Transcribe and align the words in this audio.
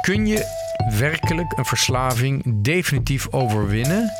Kun 0.00 0.26
je 0.26 0.44
werkelijk 0.98 1.58
een 1.58 1.64
verslaving 1.64 2.42
definitief 2.62 3.26
overwinnen 3.30 4.12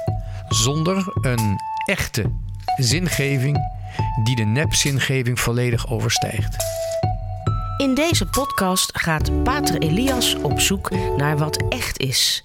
zonder 0.48 1.18
een 1.20 1.60
echte 1.84 2.32
zingeving 2.76 3.58
die 4.24 4.36
de 4.36 4.44
nepzingeving 4.44 5.40
volledig 5.40 5.90
overstijgt? 5.90 6.56
In 7.76 7.94
deze 7.94 8.26
podcast 8.26 8.98
gaat 8.98 9.42
Pater 9.42 9.78
Elias 9.78 10.34
op 10.34 10.60
zoek 10.60 10.90
naar 11.16 11.38
wat 11.38 11.64
echt 11.68 11.98
is. 11.98 12.44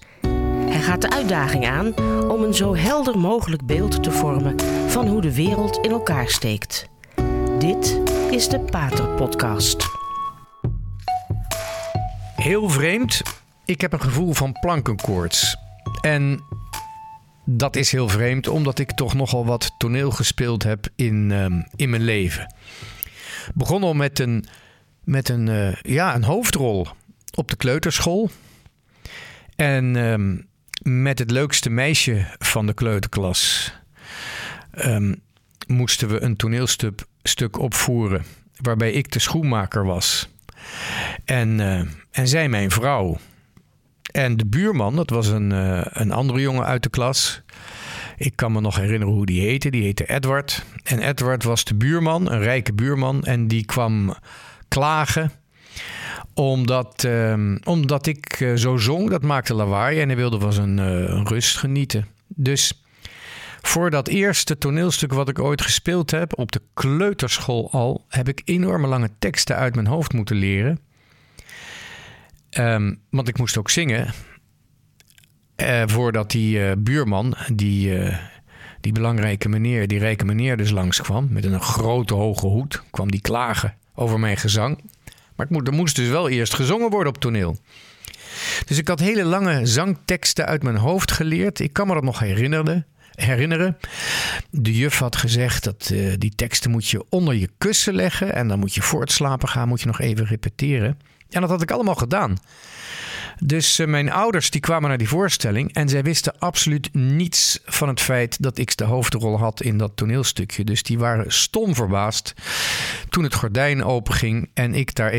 Hij 0.68 0.80
gaat 0.80 1.02
de 1.02 1.10
uitdaging 1.10 1.66
aan 1.66 1.94
om 2.28 2.42
een 2.42 2.54
zo 2.54 2.76
helder 2.76 3.18
mogelijk 3.18 3.66
beeld 3.66 4.02
te 4.02 4.10
vormen 4.10 4.54
van 4.88 5.06
hoe 5.06 5.20
de 5.20 5.34
wereld 5.34 5.76
in 5.76 5.90
elkaar 5.90 6.28
steekt. 6.28 6.88
Dit 7.58 8.00
is 8.30 8.48
de 8.48 8.60
Pater 8.60 9.08
Podcast. 9.08 9.95
Heel 12.46 12.68
vreemd. 12.68 13.22
Ik 13.64 13.80
heb 13.80 13.92
een 13.92 14.00
gevoel 14.00 14.32
van 14.32 14.52
plankenkoorts. 14.60 15.56
En 16.00 16.40
dat 17.44 17.76
is 17.76 17.92
heel 17.92 18.08
vreemd, 18.08 18.48
omdat 18.48 18.78
ik 18.78 18.92
toch 18.92 19.14
nogal 19.14 19.46
wat 19.46 19.74
toneel 19.78 20.10
gespeeld 20.10 20.62
heb 20.62 20.88
in, 20.94 21.32
ehm, 21.32 21.62
in 21.76 21.90
mijn 21.90 22.02
leven. 22.02 22.54
Begon 23.54 23.82
al 23.82 23.94
met 23.94 24.18
een, 24.18 24.44
met 25.04 25.28
een, 25.28 25.48
eh, 25.48 25.74
ja, 25.82 26.14
een 26.14 26.24
hoofdrol 26.24 26.86
op 27.34 27.48
de 27.48 27.56
kleuterschool. 27.56 28.30
En 29.56 29.96
ehm, 29.96 30.36
met 31.02 31.18
het 31.18 31.30
leukste 31.30 31.70
meisje 31.70 32.26
van 32.38 32.66
de 32.66 32.74
kleuterklas 32.74 33.72
ehm, 34.70 35.14
moesten 35.66 36.08
we 36.08 36.22
een 36.22 36.36
toneelstuk 36.36 37.04
stuk 37.22 37.58
opvoeren. 37.58 38.24
Waarbij 38.60 38.92
ik 38.92 39.12
de 39.12 39.18
schoenmaker 39.18 39.84
was. 39.84 40.28
En, 41.24 41.60
eh, 41.60 41.80
en 42.10 42.28
zij 42.28 42.48
mijn 42.48 42.70
vrouw. 42.70 43.18
En 44.12 44.36
de 44.36 44.46
buurman, 44.46 44.96
dat 44.96 45.10
was 45.10 45.26
een, 45.28 45.52
eh, 45.52 45.80
een 45.82 46.12
andere 46.12 46.40
jongen 46.40 46.64
uit 46.64 46.82
de 46.82 46.88
klas. 46.88 47.42
Ik 48.16 48.32
kan 48.36 48.52
me 48.52 48.60
nog 48.60 48.76
herinneren 48.76 49.14
hoe 49.14 49.26
die 49.26 49.40
heette. 49.40 49.70
Die 49.70 49.82
heette 49.82 50.08
Edward. 50.08 50.64
En 50.84 50.98
Edward 50.98 51.44
was 51.44 51.64
de 51.64 51.74
buurman, 51.74 52.30
een 52.30 52.40
rijke 52.40 52.72
buurman. 52.72 53.24
En 53.24 53.48
die 53.48 53.64
kwam 53.64 54.14
klagen 54.68 55.32
omdat, 56.34 57.04
ehm, 57.04 57.56
omdat 57.64 58.06
ik 58.06 58.40
eh, 58.40 58.54
zo 58.54 58.76
zong. 58.76 59.10
Dat 59.10 59.22
maakte 59.22 59.54
lawaai 59.54 60.00
en 60.00 60.08
hij 60.08 60.16
wilde 60.16 60.40
van 60.40 60.52
zijn 60.52 60.78
rust 61.26 61.56
genieten. 61.56 62.06
Dus 62.26 62.85
voor 63.76 63.90
dat 63.90 64.08
eerste 64.08 64.58
toneelstuk 64.58 65.12
wat 65.12 65.28
ik 65.28 65.38
ooit 65.38 65.62
gespeeld 65.62 66.10
heb, 66.10 66.38
op 66.38 66.52
de 66.52 66.60
kleuterschool 66.74 67.70
al, 67.70 68.04
heb 68.08 68.28
ik 68.28 68.42
enorme 68.44 68.86
lange 68.86 69.10
teksten 69.18 69.56
uit 69.56 69.74
mijn 69.74 69.86
hoofd 69.86 70.12
moeten 70.12 70.36
leren. 70.36 70.78
Um, 72.58 73.00
want 73.10 73.28
ik 73.28 73.38
moest 73.38 73.56
ook 73.56 73.70
zingen. 73.70 74.12
Uh, 75.56 75.82
voordat 75.86 76.30
die 76.30 76.58
uh, 76.58 76.72
buurman, 76.78 77.36
die, 77.52 77.98
uh, 77.98 78.16
die 78.80 78.92
belangrijke 78.92 79.48
meneer, 79.48 79.88
die 79.88 79.98
rijke 79.98 80.24
meneer 80.24 80.56
dus 80.56 80.70
langskwam. 80.70 81.28
Met 81.30 81.44
een 81.44 81.60
grote 81.60 82.14
hoge 82.14 82.46
hoed, 82.46 82.82
kwam 82.90 83.10
die 83.10 83.20
klagen 83.20 83.74
over 83.94 84.20
mijn 84.20 84.36
gezang. 84.36 84.80
Maar 85.34 85.46
er 85.50 85.72
moest 85.72 85.96
dus 85.96 86.08
wel 86.08 86.28
eerst 86.28 86.54
gezongen 86.54 86.90
worden 86.90 87.12
op 87.12 87.18
toneel. 87.18 87.56
Dus 88.66 88.78
ik 88.78 88.88
had 88.88 89.00
hele 89.00 89.24
lange 89.24 89.66
zangteksten 89.66 90.46
uit 90.46 90.62
mijn 90.62 90.76
hoofd 90.76 91.12
geleerd. 91.12 91.60
Ik 91.60 91.72
kan 91.72 91.86
me 91.86 91.94
dat 91.94 92.02
nog 92.02 92.18
herinneren. 92.18 92.86
Herinneren. 93.16 93.76
De 94.50 94.74
juf 94.74 94.98
had 94.98 95.16
gezegd 95.16 95.64
dat 95.64 95.90
uh, 95.92 96.12
die 96.18 96.34
teksten 96.34 96.70
moet 96.70 96.88
je 96.88 97.04
onder 97.08 97.34
je 97.34 97.48
kussen 97.58 97.94
leggen. 97.94 98.34
En 98.34 98.48
dan 98.48 98.58
moet 98.58 98.74
je 98.74 98.82
voor 98.82 99.00
het 99.00 99.12
slapen 99.12 99.48
gaan, 99.48 99.68
moet 99.68 99.80
je 99.80 99.86
nog 99.86 100.00
even 100.00 100.26
repeteren. 100.26 100.98
En 101.30 101.40
dat 101.40 101.50
had 101.50 101.62
ik 101.62 101.70
allemaal 101.70 101.94
gedaan. 101.94 102.38
Dus 103.38 103.80
uh, 103.80 103.86
mijn 103.86 104.12
ouders 104.12 104.50
die 104.50 104.60
kwamen 104.60 104.88
naar 104.88 104.98
die 104.98 105.08
voorstelling 105.08 105.72
en 105.74 105.88
zij 105.88 106.02
wisten 106.02 106.38
absoluut 106.38 106.94
niets 106.94 107.60
van 107.64 107.88
het 107.88 108.00
feit 108.00 108.42
dat 108.42 108.58
ik 108.58 108.76
de 108.76 108.84
hoofdrol 108.84 109.38
had 109.38 109.62
in 109.62 109.78
dat 109.78 109.92
toneelstukje. 109.94 110.64
Dus 110.64 110.82
die 110.82 110.98
waren 110.98 111.32
stom 111.32 111.74
verbaasd 111.74 112.34
toen 113.08 113.24
het 113.24 113.34
gordijn 113.34 113.84
openging 113.84 114.50
en 114.54 114.74
ik 114.74 114.94
daar, 114.94 115.12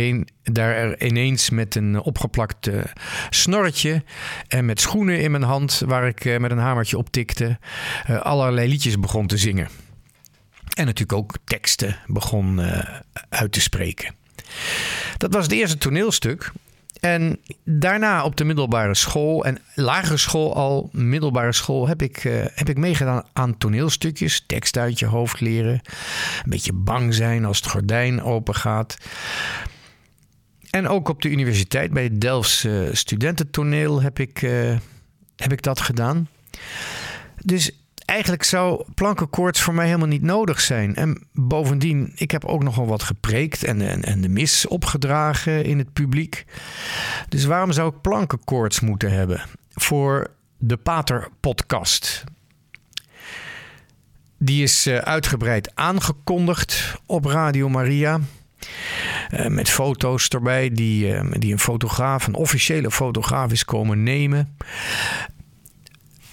daar 0.44 1.04
ineens 1.04 1.50
met 1.50 1.76
een 1.76 2.00
opgeplakt 2.00 2.70
snorretje 3.30 4.04
en 4.48 4.66
met 4.66 4.82
schoenen 4.82 5.22
in 5.22 5.32
mijn 5.32 5.44
hand 5.44 5.82
waar 5.86 6.08
ik 6.08 6.26
uh, 6.26 6.38
met 6.38 6.52
een 6.52 6.58
hamertje 6.58 6.98
op 6.98 7.10
tikte, 7.10 7.60
allerlei 8.22 8.68
liedjes 8.68 9.00
begon 9.00 9.28
te 9.28 9.38
zingen. 9.38 9.68
En 10.74 10.86
natuurlijk 10.86 11.20
ook 11.20 11.36
teksten 11.44 11.98
begon 12.08 12.62
uit 13.30 13.52
te 13.52 13.62
spreken. 13.62 14.16
Dat 15.18 15.34
was 15.34 15.44
het 15.44 15.52
eerste 15.52 15.78
toneelstuk. 15.78 16.52
En 17.00 17.40
daarna 17.64 18.24
op 18.24 18.36
de 18.36 18.44
middelbare 18.44 18.96
school 18.96 19.46
en 19.46 19.58
lagere 19.76 20.18
school 20.18 20.56
al, 20.56 20.90
middelbare 20.92 21.54
school, 21.54 21.88
heb 21.88 22.02
ik, 22.02 22.24
uh, 22.24 22.46
heb 22.54 22.70
ik 22.70 22.78
meegedaan 22.78 23.24
aan 23.34 23.58
toneelstukjes. 23.58 24.44
Tekst 24.48 24.78
uit 24.78 25.00
je 25.00 25.06
hoofd 25.06 25.40
leren. 25.40 25.82
Een 26.44 26.50
beetje 26.50 26.74
bang 26.74 27.14
zijn 27.14 27.46
als 27.46 27.58
het 27.58 27.68
gordijn 27.68 28.24
open 28.24 28.56
gaat. 28.56 28.98
En 30.70 30.88
ook 30.88 31.10
op 31.10 31.22
de 31.22 31.30
universiteit 31.30 31.92
bij 31.92 32.04
het 32.04 32.22
Delfts 32.22 32.68
studententoneel 32.92 34.02
heb 34.02 34.20
ik, 34.20 34.42
uh, 34.42 34.78
heb 35.36 35.52
ik 35.52 35.62
dat 35.62 35.82
gedaan. 35.82 36.28
Dus 37.42 37.72
eigenlijk 38.08 38.44
zou 38.44 38.84
plankenkoorts 38.96 39.62
voor 39.62 39.74
mij 39.74 39.86
helemaal 39.86 40.08
niet 40.08 40.22
nodig 40.22 40.60
zijn. 40.62 40.96
En 40.96 41.28
bovendien, 41.34 42.12
ik 42.16 42.32
heb 42.32 42.46
ook 42.46 42.64
nogal 42.64 42.88
wat 42.88 43.04
gepreekt 43.04 43.64
en, 43.64 43.82
en, 43.82 44.04
en 44.04 44.22
de 44.22 44.30
mis 44.30 44.68
opgedragen 44.68 45.64
in 45.64 45.78
het 45.78 45.94
publiek. 45.94 46.46
Dus 47.30 47.46
waarom 47.46 47.72
zou 47.72 47.90
ik 47.90 48.02
plankenkoorts 48.02 48.80
moeten 48.80 49.12
hebben 49.12 49.42
voor 49.74 50.28
de 50.58 50.78
Pater 50.78 51.28
podcast? 51.40 52.24
Die 54.38 54.64
is 54.64 54.88
uitgebreid 54.88 55.76
aangekondigd 55.76 56.96
op 57.06 57.26
Radio 57.26 57.70
Maria. 57.70 58.20
Uh, 59.34 59.46
met 59.46 59.70
foto's 59.70 60.28
erbij 60.28 60.70
die, 60.70 61.14
uh, 61.14 61.32
die 61.32 61.52
een 61.52 61.60
fotograaf, 61.60 62.28
een 62.28 62.36
officiële 62.36 62.92
fotograaf 62.92 63.52
is 63.52 63.66
komen 63.66 64.04
nemen 64.04 64.56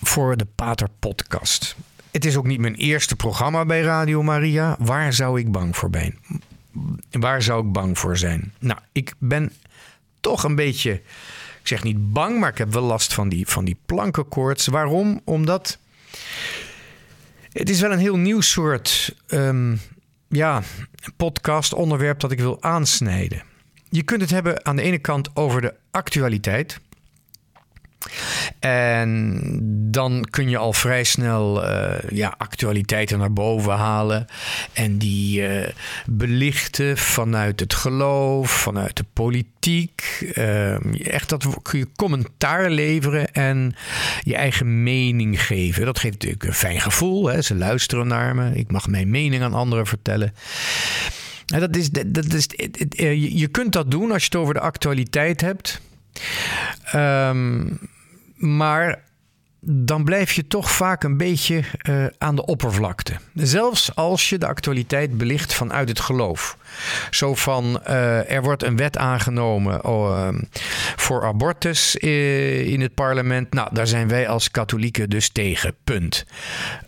voor 0.06 0.36
de 0.36 0.46
Pater 0.54 0.88
Podcast. 0.98 1.76
Het 2.10 2.24
is 2.24 2.36
ook 2.36 2.46
niet 2.46 2.60
mijn 2.60 2.74
eerste 2.74 3.16
programma 3.16 3.64
bij 3.64 3.80
Radio 3.80 4.22
Maria. 4.22 4.76
Waar 4.78 5.12
zou 5.12 5.40
ik 5.40 5.52
bang 5.52 5.76
voor 5.76 5.90
zijn? 5.92 6.18
Waar 7.10 7.42
zou 7.42 7.66
ik 7.66 7.72
bang 7.72 7.98
voor 7.98 8.16
zijn? 8.16 8.52
Nou, 8.58 8.80
ik 8.92 9.14
ben 9.18 9.52
toch 10.20 10.44
een 10.44 10.54
beetje, 10.54 10.92
ik 11.60 11.66
zeg 11.66 11.82
niet 11.82 12.12
bang, 12.12 12.40
maar 12.40 12.50
ik 12.50 12.58
heb 12.58 12.72
wel 12.72 12.82
last 12.82 13.14
van 13.14 13.28
die, 13.28 13.46
van 13.46 13.64
die 13.64 13.76
plankenkoorts. 13.86 14.66
Waarom? 14.66 15.20
Omdat 15.24 15.78
het 17.52 17.70
is 17.70 17.80
wel 17.80 17.92
een 17.92 17.98
heel 17.98 18.16
nieuw 18.16 18.40
soort 18.40 19.14
um, 19.28 19.80
ja, 20.28 20.62
podcast 21.16 21.72
onderwerp 21.72 22.20
dat 22.20 22.32
ik 22.32 22.38
wil 22.40 22.62
aansnijden. 22.62 23.42
Je 23.88 24.02
kunt 24.02 24.20
het 24.20 24.30
hebben 24.30 24.64
aan 24.64 24.76
de 24.76 24.82
ene 24.82 24.98
kant 24.98 25.36
over 25.36 25.60
de 25.60 25.74
actualiteit. 25.90 26.80
En 28.58 29.40
dan 29.90 30.26
kun 30.30 30.48
je 30.48 30.56
al 30.56 30.72
vrij 30.72 31.04
snel 31.04 31.64
uh, 31.64 31.92
ja, 32.08 32.34
actualiteiten 32.38 33.18
naar 33.18 33.32
boven 33.32 33.72
halen. 33.72 34.26
En 34.72 34.98
die 34.98 35.40
uh, 35.40 35.68
belichten 36.06 36.98
vanuit 36.98 37.60
het 37.60 37.74
geloof, 37.74 38.50
vanuit 38.50 38.96
de 38.96 39.04
politiek. 39.12 40.32
Uh, 40.34 41.06
echt 41.12 41.28
dat 41.28 41.46
kun 41.62 41.78
je 41.78 41.88
commentaar 41.96 42.70
leveren 42.70 43.32
en 43.32 43.74
je 44.20 44.36
eigen 44.36 44.82
mening 44.82 45.42
geven. 45.42 45.84
Dat 45.84 45.98
geeft 45.98 46.14
natuurlijk 46.14 46.44
een 46.44 46.54
fijn 46.54 46.80
gevoel. 46.80 47.26
Hè? 47.26 47.42
Ze 47.42 47.54
luisteren 47.54 48.06
naar 48.06 48.34
me. 48.34 48.54
Ik 48.54 48.70
mag 48.70 48.88
mijn 48.88 49.10
mening 49.10 49.42
aan 49.42 49.54
anderen 49.54 49.86
vertellen. 49.86 50.34
En 51.46 51.60
dat 51.60 51.76
is, 51.76 51.90
dat 51.90 52.32
is, 52.32 52.46
je 53.32 53.48
kunt 53.50 53.72
dat 53.72 53.90
doen 53.90 54.12
als 54.12 54.22
je 54.22 54.28
het 54.32 54.40
over 54.40 54.54
de 54.54 54.60
actualiteit 54.60 55.40
hebt. 55.40 55.80
Um, 56.94 57.78
maar 58.44 59.02
dan 59.66 60.04
blijf 60.04 60.32
je 60.32 60.46
toch 60.46 60.70
vaak 60.70 61.02
een 61.02 61.16
beetje 61.16 61.62
uh, 61.88 62.06
aan 62.18 62.36
de 62.36 62.46
oppervlakte. 62.46 63.12
Zelfs 63.34 63.94
als 63.94 64.28
je 64.28 64.38
de 64.38 64.46
actualiteit 64.46 65.18
belicht 65.18 65.54
vanuit 65.54 65.88
het 65.88 66.00
geloof. 66.00 66.56
Zo 67.10 67.34
van, 67.34 67.80
uh, 67.88 68.30
er 68.30 68.42
wordt 68.42 68.62
een 68.62 68.76
wet 68.76 68.96
aangenomen 68.96 69.80
uh, 69.84 70.28
voor 70.96 71.24
abortus 71.24 71.96
in 71.96 72.80
het 72.80 72.94
parlement. 72.94 73.52
Nou, 73.52 73.68
daar 73.72 73.86
zijn 73.86 74.08
wij 74.08 74.28
als 74.28 74.50
katholieken 74.50 75.10
dus 75.10 75.28
tegen. 75.28 75.74
Punt. 75.84 76.26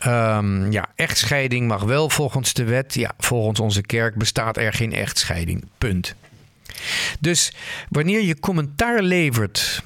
Um, 0.06 0.72
ja, 0.72 0.86
echtscheiding 0.94 1.68
mag 1.68 1.82
wel 1.82 2.10
volgens 2.10 2.52
de 2.52 2.64
wet. 2.64 2.94
Ja, 2.94 3.12
volgens 3.18 3.60
onze 3.60 3.82
kerk 3.82 4.14
bestaat 4.14 4.56
er 4.56 4.72
geen 4.72 4.92
echtscheiding. 4.92 5.64
Punt. 5.78 6.14
Dus 7.20 7.52
wanneer 7.88 8.22
je 8.22 8.40
commentaar 8.40 9.02
levert 9.02 9.82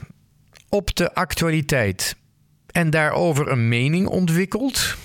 op 0.71 0.97
de 0.97 1.15
actualiteit 1.15 2.17
en 2.73 2.91
daarover 2.91 3.49
een 3.49 3.69
mening 3.69 4.07
ontwikkelt, 4.07 4.97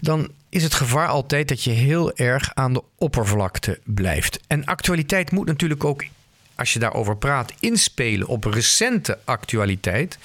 dan 0.00 0.30
is 0.48 0.62
het 0.62 0.74
gevaar 0.74 1.08
altijd 1.08 1.48
dat 1.48 1.64
je 1.64 1.70
heel 1.70 2.16
erg 2.16 2.50
aan 2.54 2.72
de 2.72 2.82
oppervlakte 2.98 3.80
blijft. 3.84 4.40
En 4.46 4.64
actualiteit 4.64 5.30
moet 5.30 5.46
natuurlijk 5.46 5.84
ook 5.84 6.04
als 6.54 6.72
je 6.72 6.78
daarover 6.78 7.16
praat, 7.16 7.52
inspelen 7.60 8.26
op 8.26 8.44
recente 8.44 9.18
actualiteit. 9.24 10.18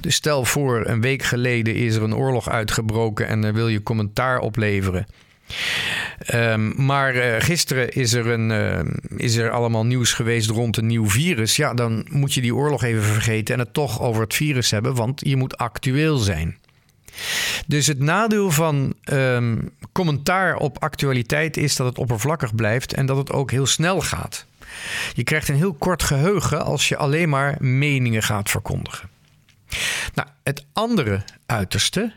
Dus 0.00 0.14
stel 0.14 0.44
voor, 0.44 0.86
een 0.86 1.00
week 1.00 1.22
geleden 1.22 1.74
is 1.74 1.94
er 1.94 2.02
een 2.02 2.14
oorlog 2.14 2.48
uitgebroken 2.48 3.26
en 3.26 3.40
dan 3.40 3.52
wil 3.52 3.68
je 3.68 3.82
commentaar 3.82 4.38
opleveren. 4.38 5.06
Um, 6.34 6.74
maar 6.76 7.16
uh, 7.16 7.34
gisteren 7.38 7.92
is 7.92 8.12
er, 8.12 8.26
een, 8.26 8.50
uh, 8.50 8.80
is 9.16 9.36
er 9.36 9.50
allemaal 9.50 9.86
nieuws 9.86 10.12
geweest 10.12 10.50
rond 10.50 10.76
een 10.76 10.86
nieuw 10.86 11.10
virus. 11.10 11.56
Ja, 11.56 11.74
dan 11.74 12.06
moet 12.10 12.34
je 12.34 12.40
die 12.40 12.54
oorlog 12.54 12.82
even 12.82 13.02
vergeten 13.02 13.54
en 13.54 13.60
het 13.60 13.74
toch 13.74 14.00
over 14.00 14.22
het 14.22 14.34
virus 14.34 14.70
hebben, 14.70 14.94
want 14.94 15.20
je 15.24 15.36
moet 15.36 15.56
actueel 15.56 16.16
zijn. 16.16 16.58
Dus 17.66 17.86
het 17.86 17.98
nadeel 17.98 18.50
van 18.50 18.94
um, 19.04 19.70
commentaar 19.92 20.56
op 20.56 20.82
actualiteit 20.82 21.56
is 21.56 21.76
dat 21.76 21.86
het 21.86 21.98
oppervlakkig 21.98 22.54
blijft 22.54 22.94
en 22.94 23.06
dat 23.06 23.16
het 23.16 23.32
ook 23.32 23.50
heel 23.50 23.66
snel 23.66 24.00
gaat. 24.00 24.46
Je 25.14 25.24
krijgt 25.24 25.48
een 25.48 25.54
heel 25.54 25.74
kort 25.74 26.02
geheugen 26.02 26.64
als 26.64 26.88
je 26.88 26.96
alleen 26.96 27.28
maar 27.28 27.56
meningen 27.58 28.22
gaat 28.22 28.50
verkondigen. 28.50 29.08
Nou, 30.14 30.28
het 30.42 30.66
andere 30.72 31.22
uiterste, 31.46 32.12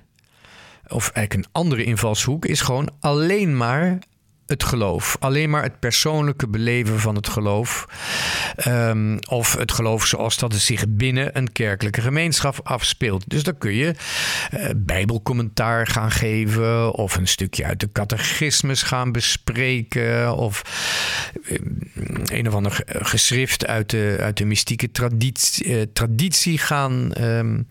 of 0.89 1.09
eigenlijk 1.09 1.33
een 1.33 1.53
andere 1.61 1.83
invalshoek, 1.83 2.45
is 2.45 2.61
gewoon 2.61 2.89
alleen 2.99 3.57
maar 3.57 3.99
het 4.47 4.63
geloof. 4.63 5.17
Alleen 5.19 5.49
maar 5.49 5.63
het 5.63 5.79
persoonlijke 5.79 6.47
beleven 6.47 6.99
van 6.99 7.15
het 7.15 7.27
geloof. 7.27 7.85
Um, 8.67 9.19
of 9.29 9.55
het 9.55 9.71
geloof 9.71 10.05
zoals 10.05 10.37
dat 10.37 10.51
het 10.51 10.61
zich 10.61 10.85
binnen 10.87 11.37
een 11.37 11.51
kerkelijke 11.51 12.01
gemeenschap 12.01 12.59
afspeelt. 12.63 13.23
Dus 13.29 13.43
dan 13.43 13.57
kun 13.57 13.73
je 13.73 13.93
uh, 14.53 14.69
bijbelcommentaar 14.75 15.87
gaan 15.87 16.11
geven. 16.11 16.93
Of 16.93 17.15
een 17.15 17.27
stukje 17.27 17.65
uit 17.65 17.79
de 17.79 17.91
catechismus 17.91 18.83
gaan 18.83 19.11
bespreken. 19.11 20.35
Of 20.35 20.61
uh, 21.43 21.57
een 22.25 22.47
of 22.47 22.53
ander 22.53 22.83
geschrift 22.85 23.67
uit 23.67 23.89
de, 23.89 24.17
uit 24.19 24.37
de 24.37 24.45
mystieke 24.45 24.91
traditie, 24.91 25.65
uh, 25.65 25.81
traditie 25.93 26.57
gaan, 26.57 27.11
um, 27.21 27.67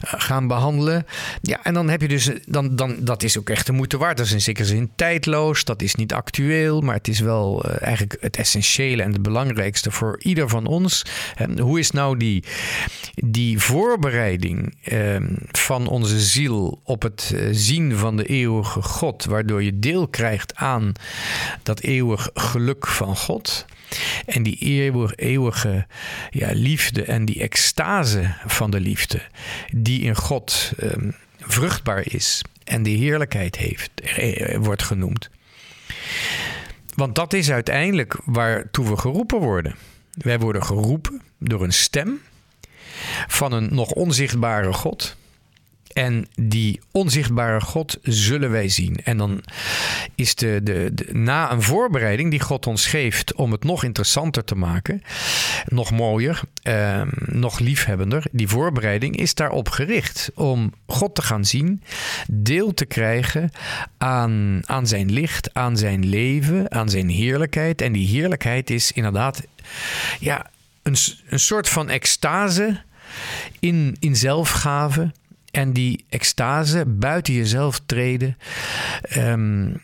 gaan 0.00 0.46
behandelen. 0.46 1.06
Ja, 1.40 1.58
en 1.62 1.74
dan 1.74 1.88
heb 1.88 2.00
je 2.00 2.08
dus, 2.08 2.30
dan, 2.46 2.76
dan, 2.76 2.96
dat 3.00 3.22
is 3.22 3.38
ook 3.38 3.50
echt 3.50 3.66
de 3.66 3.72
moeite 3.72 3.98
waard. 3.98 4.16
Dat 4.16 4.26
is 4.26 4.32
in 4.32 4.40
zekere 4.40 4.66
zin 4.66 4.90
tijdloos. 4.96 5.64
Dat 5.64 5.82
is 5.82 5.94
niet 5.98 6.12
actueel, 6.12 6.80
maar 6.80 6.94
het 6.94 7.08
is 7.08 7.20
wel 7.20 7.66
uh, 7.66 7.82
eigenlijk 7.82 8.16
het 8.20 8.36
essentiële 8.36 9.02
en 9.02 9.12
het 9.12 9.22
belangrijkste 9.22 9.90
voor 9.90 10.16
ieder 10.22 10.48
van 10.48 10.66
ons. 10.66 11.02
En 11.34 11.58
hoe 11.58 11.78
is 11.78 11.90
nou 11.90 12.16
die, 12.16 12.44
die 13.14 13.58
voorbereiding 13.58 14.76
uh, 14.92 15.16
van 15.52 15.88
onze 15.88 16.20
ziel 16.20 16.80
op 16.84 17.02
het 17.02 17.32
uh, 17.34 17.48
zien 17.52 17.96
van 17.96 18.16
de 18.16 18.24
eeuwige 18.24 18.82
God, 18.82 19.24
waardoor 19.24 19.62
je 19.62 19.78
deel 19.78 20.08
krijgt 20.08 20.54
aan 20.54 20.92
dat 21.62 21.80
eeuwig 21.80 22.30
geluk 22.34 22.86
van 22.86 23.16
God? 23.16 23.66
En 24.26 24.42
die 24.42 24.56
eeuwige, 25.16 25.86
ja, 26.30 26.50
liefde 26.52 27.04
en 27.04 27.24
die 27.24 27.40
extase 27.40 28.34
van 28.46 28.70
de 28.70 28.80
liefde, 28.80 29.20
die 29.74 30.00
in 30.00 30.16
God 30.16 30.72
um, 30.82 31.14
vruchtbaar 31.38 32.02
is 32.06 32.42
en 32.64 32.82
die 32.82 32.98
heerlijkheid 32.98 33.56
heeft, 33.56 33.90
eh, 34.00 34.56
wordt 34.56 34.82
genoemd. 34.82 35.30
Want 36.94 37.14
dat 37.14 37.32
is 37.32 37.50
uiteindelijk 37.50 38.16
waartoe 38.24 38.88
we 38.88 38.96
geroepen 38.96 39.38
worden. 39.38 39.74
Wij 40.10 40.38
worden 40.38 40.64
geroepen 40.64 41.22
door 41.38 41.62
een 41.62 41.72
stem 41.72 42.20
van 43.26 43.52
een 43.52 43.68
nog 43.74 43.90
onzichtbare 43.90 44.72
God. 44.72 45.16
En 45.92 46.26
die 46.34 46.80
onzichtbare 46.90 47.60
God 47.60 47.98
zullen 48.02 48.50
wij 48.50 48.68
zien. 48.68 48.96
En 49.04 49.16
dan 49.16 49.42
is 50.14 50.34
de, 50.34 50.60
de, 50.62 51.08
na 51.12 51.52
een 51.52 51.62
voorbereiding 51.62 52.30
die 52.30 52.40
God 52.40 52.66
ons 52.66 52.86
geeft 52.86 53.34
om 53.34 53.52
het 53.52 53.64
nog 53.64 53.84
interessanter 53.84 54.44
te 54.44 54.54
maken, 54.54 55.02
nog 55.66 55.90
mooier, 55.90 56.40
eh, 56.62 57.02
nog 57.26 57.58
liefhebbender, 57.58 58.26
die 58.32 58.48
voorbereiding 58.48 59.16
is 59.16 59.34
daarop 59.34 59.68
gericht 59.68 60.30
om 60.34 60.72
God 60.86 61.14
te 61.14 61.22
gaan 61.22 61.44
zien, 61.44 61.82
deel 62.30 62.74
te 62.74 62.86
krijgen 62.86 63.50
aan, 63.98 64.62
aan 64.64 64.86
zijn 64.86 65.12
licht, 65.12 65.54
aan 65.54 65.76
zijn 65.76 66.06
leven, 66.06 66.72
aan 66.72 66.88
zijn 66.88 67.08
heerlijkheid. 67.08 67.82
En 67.82 67.92
die 67.92 68.06
heerlijkheid 68.06 68.70
is 68.70 68.92
inderdaad 68.92 69.42
ja, 70.20 70.50
een, 70.82 70.96
een 71.28 71.40
soort 71.40 71.68
van 71.68 71.88
extase 71.88 72.80
in, 73.60 73.96
in 73.98 74.16
zelfgave 74.16 75.12
en 75.50 75.72
die 75.72 76.04
extase, 76.08 76.84
buiten 76.86 77.34
jezelf 77.34 77.80
treden. 77.86 78.36
Um, 79.16 79.80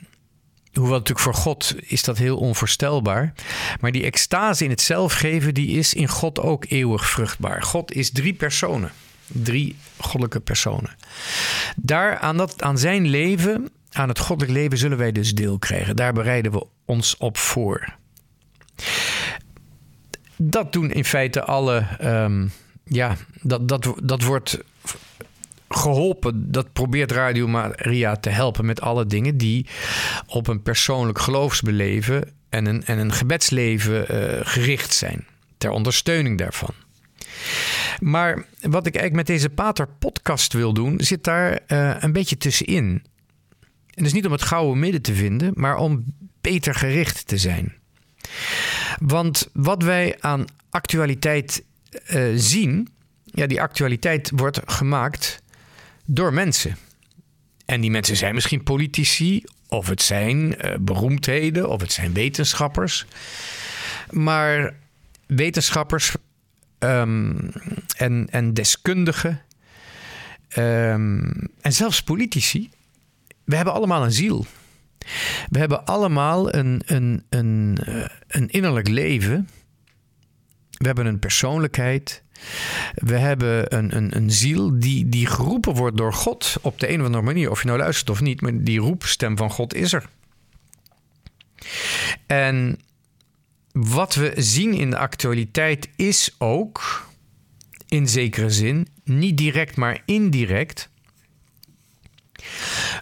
hoewel 0.72 0.98
natuurlijk 0.98 1.20
voor 1.20 1.34
God 1.34 1.74
is 1.78 2.02
dat 2.02 2.18
heel 2.18 2.36
onvoorstelbaar. 2.36 3.32
Maar 3.80 3.92
die 3.92 4.04
extase 4.04 4.64
in 4.64 4.70
het 4.70 4.80
zelfgeven, 4.80 5.54
die 5.54 5.78
is 5.78 5.94
in 5.94 6.08
God 6.08 6.40
ook 6.40 6.64
eeuwig 6.68 7.10
vruchtbaar. 7.10 7.62
God 7.62 7.92
is 7.92 8.10
drie 8.10 8.34
personen. 8.34 8.90
Drie 9.26 9.76
goddelijke 9.96 10.40
personen. 10.40 10.96
Daar 11.76 12.18
aan, 12.18 12.36
dat, 12.36 12.62
aan 12.62 12.78
zijn 12.78 13.06
leven, 13.06 13.70
aan 13.92 14.08
het 14.08 14.18
goddelijk 14.18 14.58
leven, 14.58 14.78
zullen 14.78 14.98
wij 14.98 15.12
dus 15.12 15.34
deel 15.34 15.58
krijgen. 15.58 15.96
Daar 15.96 16.12
bereiden 16.12 16.52
we 16.52 16.66
ons 16.84 17.16
op 17.16 17.36
voor. 17.36 17.94
Dat 20.36 20.72
doen 20.72 20.90
in 20.90 21.04
feite 21.04 21.44
alle. 21.44 21.86
Um, 22.02 22.52
ja, 22.84 23.16
dat, 23.42 23.68
dat, 23.68 23.94
dat 24.02 24.22
wordt 24.22 24.58
geholpen. 25.76 26.52
Dat 26.52 26.72
probeert 26.72 27.12
Radio 27.12 27.48
Maria 27.48 28.16
te 28.16 28.30
helpen 28.30 28.66
met 28.66 28.80
alle 28.80 29.06
dingen 29.06 29.36
die 29.36 29.66
op 30.26 30.46
een 30.46 30.62
persoonlijk 30.62 31.18
geloofsbeleven 31.18 32.32
en 32.48 32.66
een, 32.66 32.84
en 32.84 32.98
een 32.98 33.12
gebedsleven 33.12 34.14
uh, 34.14 34.40
gericht 34.42 34.94
zijn. 34.94 35.26
Ter 35.58 35.70
ondersteuning 35.70 36.38
daarvan. 36.38 36.74
Maar 38.00 38.34
wat 38.60 38.86
ik 38.86 38.94
eigenlijk 38.94 39.14
met 39.14 39.26
deze 39.26 39.50
Pater 39.50 39.88
podcast 39.98 40.52
wil 40.52 40.72
doen, 40.72 41.00
zit 41.00 41.24
daar 41.24 41.60
uh, 41.68 41.96
een 41.98 42.12
beetje 42.12 42.36
tussenin. 42.36 43.02
En 43.94 44.04
is 44.04 44.12
niet 44.12 44.26
om 44.26 44.32
het 44.32 44.42
gouden 44.42 44.78
midden 44.78 45.02
te 45.02 45.14
vinden, 45.14 45.52
maar 45.54 45.76
om 45.76 46.04
beter 46.40 46.74
gericht 46.74 47.26
te 47.26 47.38
zijn. 47.38 47.74
Want 49.00 49.48
wat 49.52 49.82
wij 49.82 50.16
aan 50.20 50.44
actualiteit 50.70 51.64
uh, 52.14 52.32
zien, 52.34 52.88
ja, 53.24 53.46
die 53.46 53.60
actualiteit 53.60 54.30
wordt 54.34 54.60
gemaakt 54.66 55.42
door 56.04 56.32
mensen. 56.32 56.76
En 57.64 57.80
die 57.80 57.90
mensen 57.90 58.16
zijn 58.16 58.34
misschien 58.34 58.62
politici, 58.62 59.44
of 59.68 59.88
het 59.88 60.02
zijn 60.02 60.66
uh, 60.66 60.74
beroemdheden, 60.80 61.68
of 61.68 61.80
het 61.80 61.92
zijn 61.92 62.12
wetenschappers. 62.12 63.06
Maar 64.10 64.74
wetenschappers 65.26 66.14
um, 66.78 67.52
en, 67.96 68.26
en 68.30 68.54
deskundigen 68.54 69.42
um, 70.56 71.32
en 71.60 71.72
zelfs 71.72 72.02
politici, 72.02 72.70
we 73.44 73.56
hebben 73.56 73.74
allemaal 73.74 74.04
een 74.04 74.12
ziel. 74.12 74.46
We 75.50 75.58
hebben 75.58 75.84
allemaal 75.84 76.54
een, 76.54 76.82
een, 76.86 77.24
een, 77.28 77.78
uh, 77.88 78.04
een 78.28 78.48
innerlijk 78.48 78.88
leven. 78.88 79.48
We 80.70 80.86
hebben 80.86 81.06
een 81.06 81.18
persoonlijkheid. 81.18 82.22
We 82.94 83.18
hebben 83.18 83.76
een, 83.76 83.96
een, 83.96 84.16
een 84.16 84.30
ziel 84.30 84.78
die, 84.78 85.08
die 85.08 85.26
geroepen 85.26 85.74
wordt 85.74 85.96
door 85.96 86.12
God 86.12 86.56
op 86.60 86.80
de 86.80 86.88
een 86.88 87.00
of 87.00 87.06
andere 87.06 87.24
manier. 87.24 87.50
Of 87.50 87.60
je 87.60 87.66
nou 87.66 87.78
luistert 87.78 88.10
of 88.10 88.20
niet, 88.20 88.40
maar 88.40 88.62
die 88.62 88.80
roepstem 88.80 89.36
van 89.36 89.50
God 89.50 89.74
is 89.74 89.92
er. 89.92 90.08
En 92.26 92.78
wat 93.72 94.14
we 94.14 94.32
zien 94.36 94.74
in 94.74 94.90
de 94.90 94.98
actualiteit 94.98 95.88
is 95.96 96.34
ook, 96.38 97.06
in 97.88 98.08
zekere 98.08 98.50
zin, 98.50 98.88
niet 99.04 99.36
direct, 99.36 99.76
maar 99.76 100.02
indirect, 100.04 100.88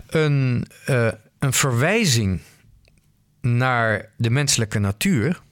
een, 0.06 0.66
uh, 0.88 1.12
een 1.38 1.52
verwijzing 1.52 2.40
naar 3.40 4.12
de 4.16 4.30
menselijke 4.30 4.78
natuur, 4.78 5.42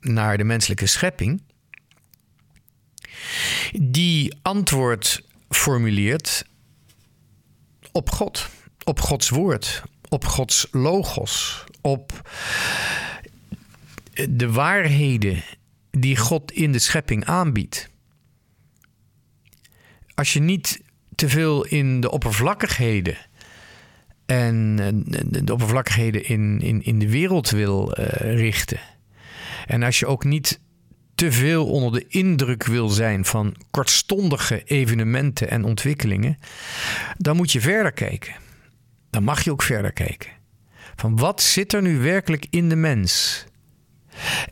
naar 0.00 0.36
de 0.36 0.44
menselijke 0.44 0.86
schepping, 0.86 1.42
die 3.80 4.34
antwoord 4.42 5.22
formuleert 5.48 6.44
op 7.92 8.10
God, 8.10 8.48
op 8.84 9.00
Gods 9.00 9.28
woord, 9.28 9.82
op 10.08 10.24
Gods 10.24 10.66
logos, 10.70 11.64
op 11.80 12.30
de 14.28 14.52
waarheden 14.52 15.42
die 15.90 16.16
God 16.16 16.52
in 16.52 16.72
de 16.72 16.78
schepping 16.78 17.24
aanbiedt. 17.24 17.90
Als 20.14 20.32
je 20.32 20.40
niet 20.40 20.80
te 21.14 21.28
veel 21.28 21.64
in 21.64 22.00
de 22.00 22.10
oppervlakkigheden 22.10 23.16
en 24.26 24.76
de 25.28 25.52
oppervlakkigheden 25.52 26.24
in, 26.24 26.60
in, 26.60 26.82
in 26.82 26.98
de 26.98 27.10
wereld 27.10 27.50
wil 27.50 27.98
uh, 27.98 28.06
richten. 28.34 28.80
En 29.66 29.82
als 29.82 29.98
je 29.98 30.06
ook 30.06 30.24
niet 30.24 30.60
te 31.18 31.32
veel 31.32 31.66
onder 31.66 31.92
de 31.92 32.06
indruk 32.08 32.64
wil 32.64 32.88
zijn 32.88 33.24
van 33.24 33.54
kortstondige 33.70 34.62
evenementen 34.64 35.50
en 35.50 35.64
ontwikkelingen, 35.64 36.38
dan 37.16 37.36
moet 37.36 37.52
je 37.52 37.60
verder 37.60 37.92
kijken. 37.92 38.34
Dan 39.10 39.24
mag 39.24 39.44
je 39.44 39.50
ook 39.50 39.62
verder 39.62 39.92
kijken. 39.92 40.30
Van 40.96 41.16
wat 41.16 41.42
zit 41.42 41.72
er 41.72 41.82
nu 41.82 41.98
werkelijk 41.98 42.46
in 42.50 42.68
de 42.68 42.76
mens? 42.76 43.44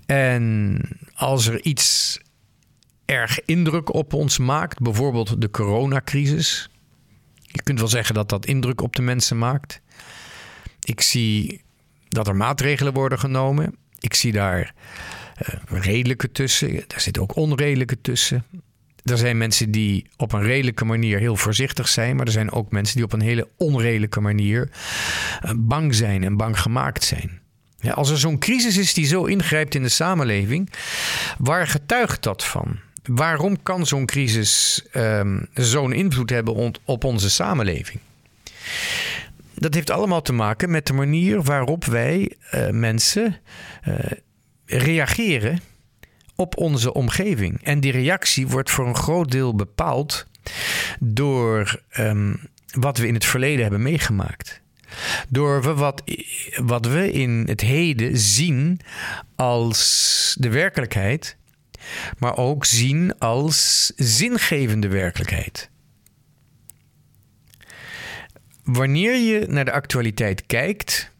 En 0.07 0.81
als 1.15 1.47
er 1.47 1.65
iets 1.65 2.21
erg 3.05 3.45
indruk 3.45 3.95
op 3.95 4.13
ons 4.13 4.39
maakt, 4.39 4.81
bijvoorbeeld 4.81 5.41
de 5.41 5.51
coronacrisis. 5.51 6.71
Je 7.41 7.63
kunt 7.63 7.79
wel 7.79 7.89
zeggen 7.89 8.15
dat 8.15 8.29
dat 8.29 8.47
indruk 8.47 8.81
op 8.81 8.97
de 8.97 9.03
mensen 9.03 9.39
maakt. 9.39 9.81
Ik 10.81 11.01
zie 11.01 11.63
dat 12.09 12.29
er 12.29 12.37
maatregelen 12.37 12.93
worden 12.93 13.19
genomen. 13.19 13.77
Ik 13.99 14.15
zie 14.15 14.33
daar 14.33 14.75
redelijke 15.69 16.33
tussen. 16.33 16.75
Daar 16.87 17.01
zitten 17.01 17.23
ook 17.23 17.37
onredelijke 17.37 18.01
tussen. 18.01 18.45
Er 19.05 19.19
zijn 19.19 19.37
mensen 19.37 19.71
die 19.71 20.07
op 20.17 20.33
een 20.33 20.43
redelijke 20.43 20.85
manier 20.85 21.19
heel 21.19 21.37
voorzichtig 21.37 21.89
zijn, 21.89 22.17
maar 22.17 22.27
er 22.27 22.33
zijn 22.33 22.53
ook 22.53 22.71
mensen 22.71 22.97
die 22.97 23.05
op 23.05 23.13
een 23.13 23.21
hele 23.21 23.49
onredelijke 23.57 24.21
manier 24.21 24.71
uh, 25.45 25.51
bang 25.57 25.95
zijn 25.95 26.25
en 26.25 26.37
bang 26.37 26.61
gemaakt 26.61 27.05
zijn. 27.05 27.41
Ja, 27.79 27.93
als 27.93 28.11
er 28.11 28.19
zo'n 28.19 28.39
crisis 28.39 28.77
is 28.77 28.95
die 28.95 29.07
zo 29.07 29.25
ingrijpt 29.25 29.75
in 29.75 29.83
de 29.83 29.89
samenleving, 29.89 30.71
waar 31.39 31.67
getuigt 31.67 32.23
dat 32.23 32.45
van? 32.45 32.79
Waarom 33.03 33.63
kan 33.63 33.87
zo'n 33.87 34.07
crisis 34.07 34.85
um, 34.95 35.47
zo'n 35.55 35.93
invloed 35.93 36.31
hebben 36.31 36.75
op 36.85 37.05
onze 37.05 37.31
samenleving? 37.31 38.01
Dat 39.55 39.75
heeft 39.75 39.91
allemaal 39.91 40.23
te 40.23 40.33
maken 40.33 40.71
met 40.71 40.87
de 40.87 40.93
manier 40.93 41.43
waarop 41.43 41.85
wij 41.85 42.33
uh, 42.55 42.71
mensen 42.71 43.41
reageren 44.67 45.61
op 46.35 46.57
onze 46.57 46.93
omgeving. 46.93 47.63
En 47.63 47.81
die 47.81 47.93
reactie 47.93 48.47
wordt 48.47 48.71
voor 48.71 48.87
een 48.87 48.97
groot 48.97 49.31
deel 49.31 49.55
bepaald 49.55 50.27
door 51.01 51.83
um, 51.99 52.41
wat 52.71 52.99
we 52.99 53.07
in 53.07 53.15
het 53.15 53.25
verleden 53.25 53.63
hebben 53.63 53.83
meegemaakt. 53.83 54.61
Door 55.29 55.63
wat, 55.75 56.03
wat 56.57 56.87
we 56.87 57.13
in 57.13 57.45
het 57.49 57.61
heden 57.61 58.19
zien 58.19 58.81
als 59.35 60.37
de 60.39 60.49
werkelijkheid, 60.49 61.37
maar 62.19 62.37
ook 62.37 62.65
zien 62.65 63.19
als 63.19 63.93
zingevende 63.97 64.89
werkelijkheid. 64.89 65.71
Wanneer 68.65 69.15
je 69.15 69.47
naar 69.49 69.65
de 69.65 69.73
actualiteit 69.73 70.47
kijkt, 70.47 71.11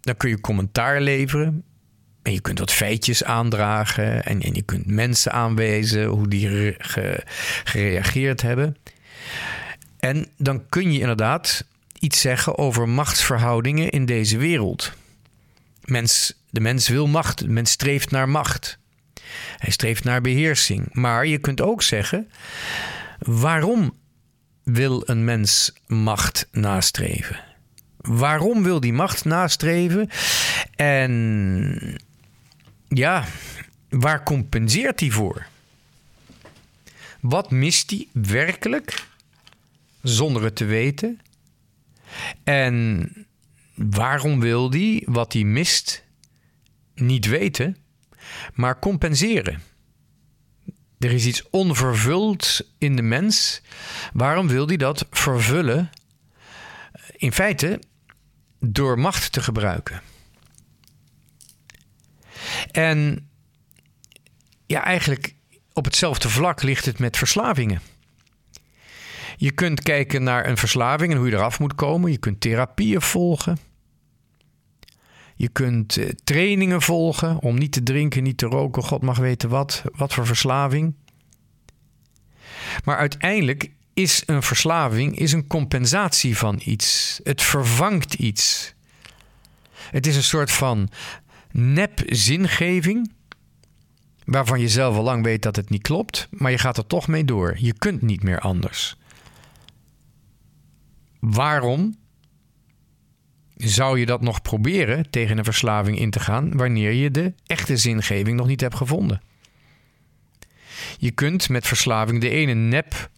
dan 0.00 0.16
kun 0.16 0.28
je 0.28 0.40
commentaar 0.40 1.00
leveren. 1.00 1.64
En 2.24 2.32
je 2.32 2.40
kunt 2.40 2.58
wat 2.58 2.72
feitjes 2.72 3.24
aandragen. 3.24 4.24
En, 4.24 4.42
en 4.42 4.54
je 4.54 4.62
kunt 4.62 4.86
mensen 4.86 5.32
aanwijzen 5.32 6.04
hoe 6.04 6.28
die 6.28 6.76
gereageerd 7.64 8.42
hebben. 8.42 8.76
En 9.98 10.26
dan 10.36 10.68
kun 10.68 10.92
je 10.92 11.00
inderdaad 11.00 11.64
iets 11.98 12.20
zeggen 12.20 12.58
over 12.58 12.88
machtsverhoudingen 12.88 13.90
in 13.90 14.06
deze 14.06 14.36
wereld. 14.38 14.92
Mens, 15.84 16.34
de 16.50 16.60
mens 16.60 16.88
wil 16.88 17.06
macht, 17.06 17.38
de 17.38 17.48
mens 17.48 17.70
streeft 17.70 18.10
naar 18.10 18.28
macht. 18.28 18.78
Hij 19.58 19.70
streeft 19.72 20.04
naar 20.04 20.20
beheersing. 20.20 20.88
Maar 20.92 21.26
je 21.26 21.38
kunt 21.38 21.60
ook 21.60 21.82
zeggen: 21.82 22.30
waarom 23.18 23.94
wil 24.62 25.02
een 25.06 25.24
mens 25.24 25.72
macht 25.86 26.48
nastreven? 26.52 27.40
Waarom 27.96 28.62
wil 28.62 28.80
die 28.80 28.92
macht 28.92 29.24
nastreven? 29.24 30.08
En 30.76 31.98
ja, 32.88 33.24
waar 33.88 34.22
compenseert 34.22 35.00
hij 35.00 35.10
voor? 35.10 35.46
Wat 37.20 37.50
mist 37.50 37.90
hij 37.90 38.08
werkelijk 38.12 39.06
zonder 40.02 40.42
het 40.42 40.56
te 40.56 40.64
weten? 40.64 41.20
En 42.44 43.10
waarom 43.74 44.40
wil 44.40 44.70
hij 44.70 45.02
wat 45.06 45.32
hij 45.32 45.42
mist 45.42 46.04
niet 46.94 47.26
weten, 47.26 47.76
maar 48.54 48.78
compenseren? 48.78 49.62
Er 50.98 51.12
is 51.12 51.26
iets 51.26 51.50
onvervuld 51.50 52.60
in 52.78 52.96
de 52.96 53.02
mens. 53.02 53.62
Waarom 54.12 54.48
wil 54.48 54.66
hij 54.66 54.76
dat 54.76 55.06
vervullen? 55.10 55.90
In 57.16 57.32
feite 57.32 57.80
door 58.58 58.98
macht 58.98 59.32
te 59.32 59.42
gebruiken. 59.42 60.02
En 62.70 63.28
ja, 64.66 64.84
eigenlijk 64.84 65.34
op 65.72 65.84
hetzelfde 65.84 66.28
vlak 66.28 66.62
ligt 66.62 66.84
het 66.84 66.98
met 66.98 67.16
verslavingen. 67.16 67.80
Je 69.36 69.50
kunt 69.50 69.82
kijken 69.82 70.22
naar 70.22 70.46
een 70.46 70.56
verslaving 70.56 71.12
en 71.12 71.18
hoe 71.18 71.28
je 71.28 71.34
eraf 71.34 71.58
moet 71.58 71.74
komen. 71.74 72.10
Je 72.10 72.18
kunt 72.18 72.40
therapieën 72.40 73.00
volgen. 73.00 73.58
Je 75.36 75.48
kunt 75.48 75.96
uh, 75.96 76.08
trainingen 76.24 76.82
volgen 76.82 77.38
om 77.40 77.58
niet 77.58 77.72
te 77.72 77.82
drinken, 77.82 78.22
niet 78.22 78.38
te 78.38 78.46
roken, 78.46 78.82
God 78.82 79.02
mag 79.02 79.18
weten 79.18 79.48
wat, 79.48 79.82
wat 79.92 80.14
voor 80.14 80.26
verslaving. 80.26 80.94
Maar 82.84 82.96
uiteindelijk 82.96 83.70
is 83.94 84.22
een 84.26 84.42
verslaving 84.42 85.18
is 85.18 85.32
een 85.32 85.46
compensatie 85.46 86.36
van 86.36 86.60
iets. 86.64 87.20
Het 87.22 87.42
vervangt 87.42 88.14
iets. 88.14 88.74
Het 89.90 90.06
is 90.06 90.16
een 90.16 90.22
soort 90.22 90.50
van 90.50 90.88
nep 91.56 92.02
zingeving 92.06 93.12
waarvan 94.24 94.60
je 94.60 94.68
zelf 94.68 94.96
al 94.96 95.02
lang 95.02 95.24
weet 95.24 95.42
dat 95.42 95.56
het 95.56 95.70
niet 95.70 95.82
klopt, 95.82 96.28
maar 96.30 96.50
je 96.50 96.58
gaat 96.58 96.76
er 96.76 96.86
toch 96.86 97.08
mee 97.08 97.24
door. 97.24 97.54
Je 97.58 97.72
kunt 97.78 98.02
niet 98.02 98.22
meer 98.22 98.40
anders. 98.40 98.96
Waarom 101.20 101.94
zou 103.56 103.98
je 103.98 104.06
dat 104.06 104.20
nog 104.20 104.42
proberen 104.42 105.10
tegen 105.10 105.38
een 105.38 105.44
verslaving 105.44 105.98
in 105.98 106.10
te 106.10 106.20
gaan 106.20 106.56
wanneer 106.56 106.92
je 106.92 107.10
de 107.10 107.32
echte 107.46 107.76
zingeving 107.76 108.36
nog 108.36 108.46
niet 108.46 108.60
hebt 108.60 108.76
gevonden? 108.76 109.22
Je 110.98 111.10
kunt 111.10 111.48
met 111.48 111.66
verslaving 111.66 112.20
de 112.20 112.28
ene 112.28 112.54
nep 112.54 113.10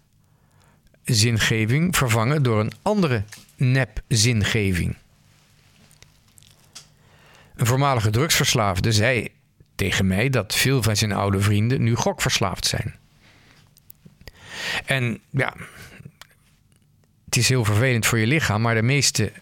zingeving 1.05 1.97
vervangen 1.97 2.43
door 2.43 2.61
een 2.61 2.73
andere 2.83 3.25
nep 3.57 4.03
zingeving. 4.09 4.97
Een 7.57 7.67
voormalige 7.67 8.11
drugsverslaafde 8.11 8.93
zei 8.93 9.29
tegen 9.75 10.07
mij 10.07 10.31
dat 10.31 10.55
veel 10.55 10.83
van 10.83 10.97
zijn 10.97 11.13
oude 11.13 11.41
vrienden 11.41 11.83
nu 11.83 11.95
gokverslaafd 11.95 12.67
zijn. 12.67 12.95
En 14.85 15.21
ja, 15.31 15.55
het 17.25 17.37
is 17.37 17.49
heel 17.49 17.65
vervelend 17.65 18.07
voor 18.07 18.19
je 18.19 18.27
lichaam, 18.27 18.61
maar 18.61 18.75
de 18.75 18.83
meeste 18.83 19.33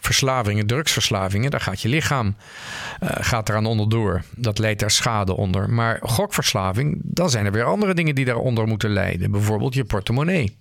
verslavingen, 0.00 0.66
drugsverslavingen, 0.66 1.50
daar 1.50 1.60
gaat 1.60 1.80
je 1.80 1.88
lichaam 1.88 2.36
uh, 3.02 3.10
gaat 3.12 3.48
eraan 3.48 3.66
onderdoor. 3.66 4.22
Dat 4.36 4.58
leidt 4.58 4.80
daar 4.80 4.90
schade 4.90 5.36
onder. 5.36 5.70
Maar 5.70 5.98
gokverslaving, 6.02 7.00
dan 7.02 7.30
zijn 7.30 7.46
er 7.46 7.52
weer 7.52 7.64
andere 7.64 7.94
dingen 7.94 8.14
die 8.14 8.24
daaronder 8.24 8.66
moeten 8.66 8.90
lijden. 8.90 9.30
Bijvoorbeeld 9.30 9.74
je 9.74 9.84
portemonnee. 9.84 10.56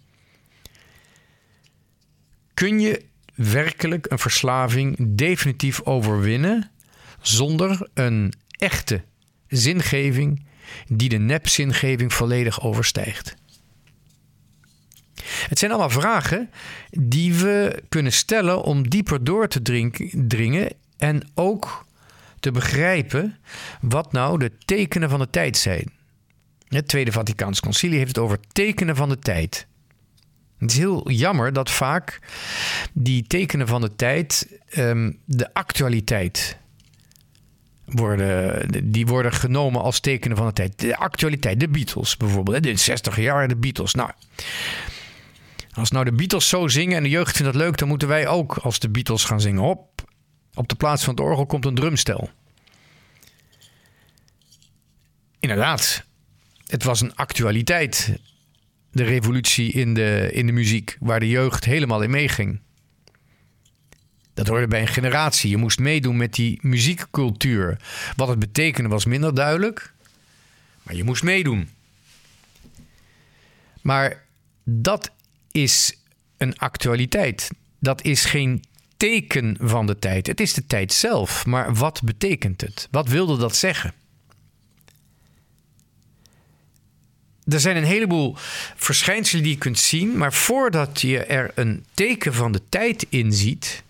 Kun 2.53 2.79
je 2.79 3.05
werkelijk 3.35 4.11
een 4.11 4.19
verslaving 4.19 4.95
definitief 4.99 5.81
overwinnen 5.83 6.71
zonder 7.21 7.89
een 7.93 8.33
echte 8.49 9.03
zingeving 9.47 10.45
die 10.87 11.09
de 11.09 11.17
nepzingeving 11.17 12.13
volledig 12.13 12.61
overstijgt? 12.61 13.35
Het 15.47 15.59
zijn 15.59 15.71
allemaal 15.71 15.89
vragen 15.89 16.49
die 16.89 17.33
we 17.33 17.83
kunnen 17.89 18.11
stellen 18.13 18.63
om 18.63 18.89
dieper 18.89 19.23
door 19.23 19.47
te 19.47 19.61
dringen 20.27 20.73
en 20.97 21.29
ook 21.33 21.85
te 22.39 22.51
begrijpen 22.51 23.37
wat 23.81 24.11
nou 24.11 24.39
de 24.39 24.51
tekenen 24.65 25.09
van 25.09 25.19
de 25.19 25.29
tijd 25.29 25.57
zijn. 25.57 25.91
Het 26.67 26.87
Tweede 26.87 27.11
Vaticaans 27.11 27.59
Concilie 27.59 27.97
heeft 27.97 28.15
het 28.15 28.23
over 28.23 28.39
tekenen 28.51 28.95
van 28.95 29.09
de 29.09 29.19
tijd. 29.19 29.67
Het 30.61 30.71
is 30.71 30.77
heel 30.77 31.09
jammer 31.09 31.53
dat 31.53 31.71
vaak 31.71 32.19
die 32.93 33.27
tekenen 33.27 33.67
van 33.67 33.81
de 33.81 33.95
tijd 33.95 34.59
um, 34.77 35.19
de 35.25 35.53
actualiteit 35.53 36.57
worden, 37.85 38.91
die 38.91 39.05
worden 39.05 39.33
genomen 39.33 39.81
als 39.81 39.99
tekenen 39.99 40.37
van 40.37 40.45
de 40.45 40.53
tijd. 40.53 40.79
De 40.79 40.97
actualiteit, 40.97 41.59
de 41.59 41.69
Beatles 41.69 42.17
bijvoorbeeld, 42.17 42.63
de 42.63 42.75
60 42.75 43.19
jaar 43.19 43.47
de 43.47 43.55
Beatles. 43.55 43.93
Nou, 43.93 44.11
als 45.71 45.91
nou 45.91 46.05
de 46.05 46.13
Beatles 46.13 46.47
zo 46.47 46.67
zingen 46.67 46.97
en 46.97 47.03
de 47.03 47.09
jeugd 47.09 47.37
vindt 47.37 47.53
dat 47.53 47.61
leuk, 47.61 47.77
dan 47.77 47.87
moeten 47.87 48.07
wij 48.07 48.27
ook 48.27 48.57
als 48.57 48.79
de 48.79 48.89
Beatles 48.89 49.23
gaan 49.23 49.41
zingen. 49.41 49.61
Hop, 49.61 50.03
op 50.53 50.67
de 50.67 50.75
plaats 50.75 51.03
van 51.03 51.13
het 51.13 51.23
orgel 51.23 51.45
komt 51.45 51.65
een 51.65 51.75
drumstel. 51.75 52.29
Inderdaad, 55.39 56.05
het 56.67 56.83
was 56.83 57.01
een 57.01 57.15
actualiteit. 57.15 58.19
De 58.91 59.03
revolutie 59.03 59.71
in 59.71 59.93
de, 59.93 60.29
in 60.31 60.45
de 60.45 60.51
muziek, 60.51 60.97
waar 60.99 61.19
de 61.19 61.29
jeugd 61.29 61.65
helemaal 61.65 62.01
in 62.01 62.09
meeging. 62.09 62.59
Dat 64.33 64.47
hoorde 64.47 64.67
bij 64.67 64.81
een 64.81 64.87
generatie. 64.87 65.49
Je 65.49 65.57
moest 65.57 65.79
meedoen 65.79 66.17
met 66.17 66.33
die 66.33 66.59
muziekcultuur. 66.61 67.81
Wat 68.15 68.27
het 68.27 68.39
betekende 68.39 68.89
was 68.89 69.05
minder 69.05 69.35
duidelijk. 69.35 69.93
Maar 70.83 70.95
je 70.95 71.03
moest 71.03 71.23
meedoen. 71.23 71.69
Maar 73.81 74.25
dat 74.63 75.11
is 75.51 75.97
een 76.37 76.57
actualiteit. 76.57 77.49
Dat 77.79 78.03
is 78.03 78.25
geen 78.25 78.63
teken 78.97 79.57
van 79.59 79.85
de 79.85 79.99
tijd. 79.99 80.27
Het 80.27 80.39
is 80.39 80.53
de 80.53 80.65
tijd 80.65 80.93
zelf, 80.93 81.45
maar 81.45 81.73
wat 81.73 82.01
betekent 82.03 82.61
het? 82.61 82.87
Wat 82.91 83.07
wilde 83.07 83.37
dat 83.37 83.55
zeggen? 83.55 83.93
Er 87.51 87.59
zijn 87.59 87.77
een 87.77 87.83
heleboel 87.83 88.35
verschijnselen 88.75 89.43
die 89.43 89.51
je 89.51 89.57
kunt 89.57 89.79
zien, 89.79 90.17
maar 90.17 90.33
voordat 90.33 91.01
je 91.01 91.23
er 91.23 91.51
een 91.55 91.85
teken 91.93 92.33
van 92.33 92.51
de 92.51 92.61
tijd 92.69 93.05
in 93.09 93.33
ziet, 93.33 93.83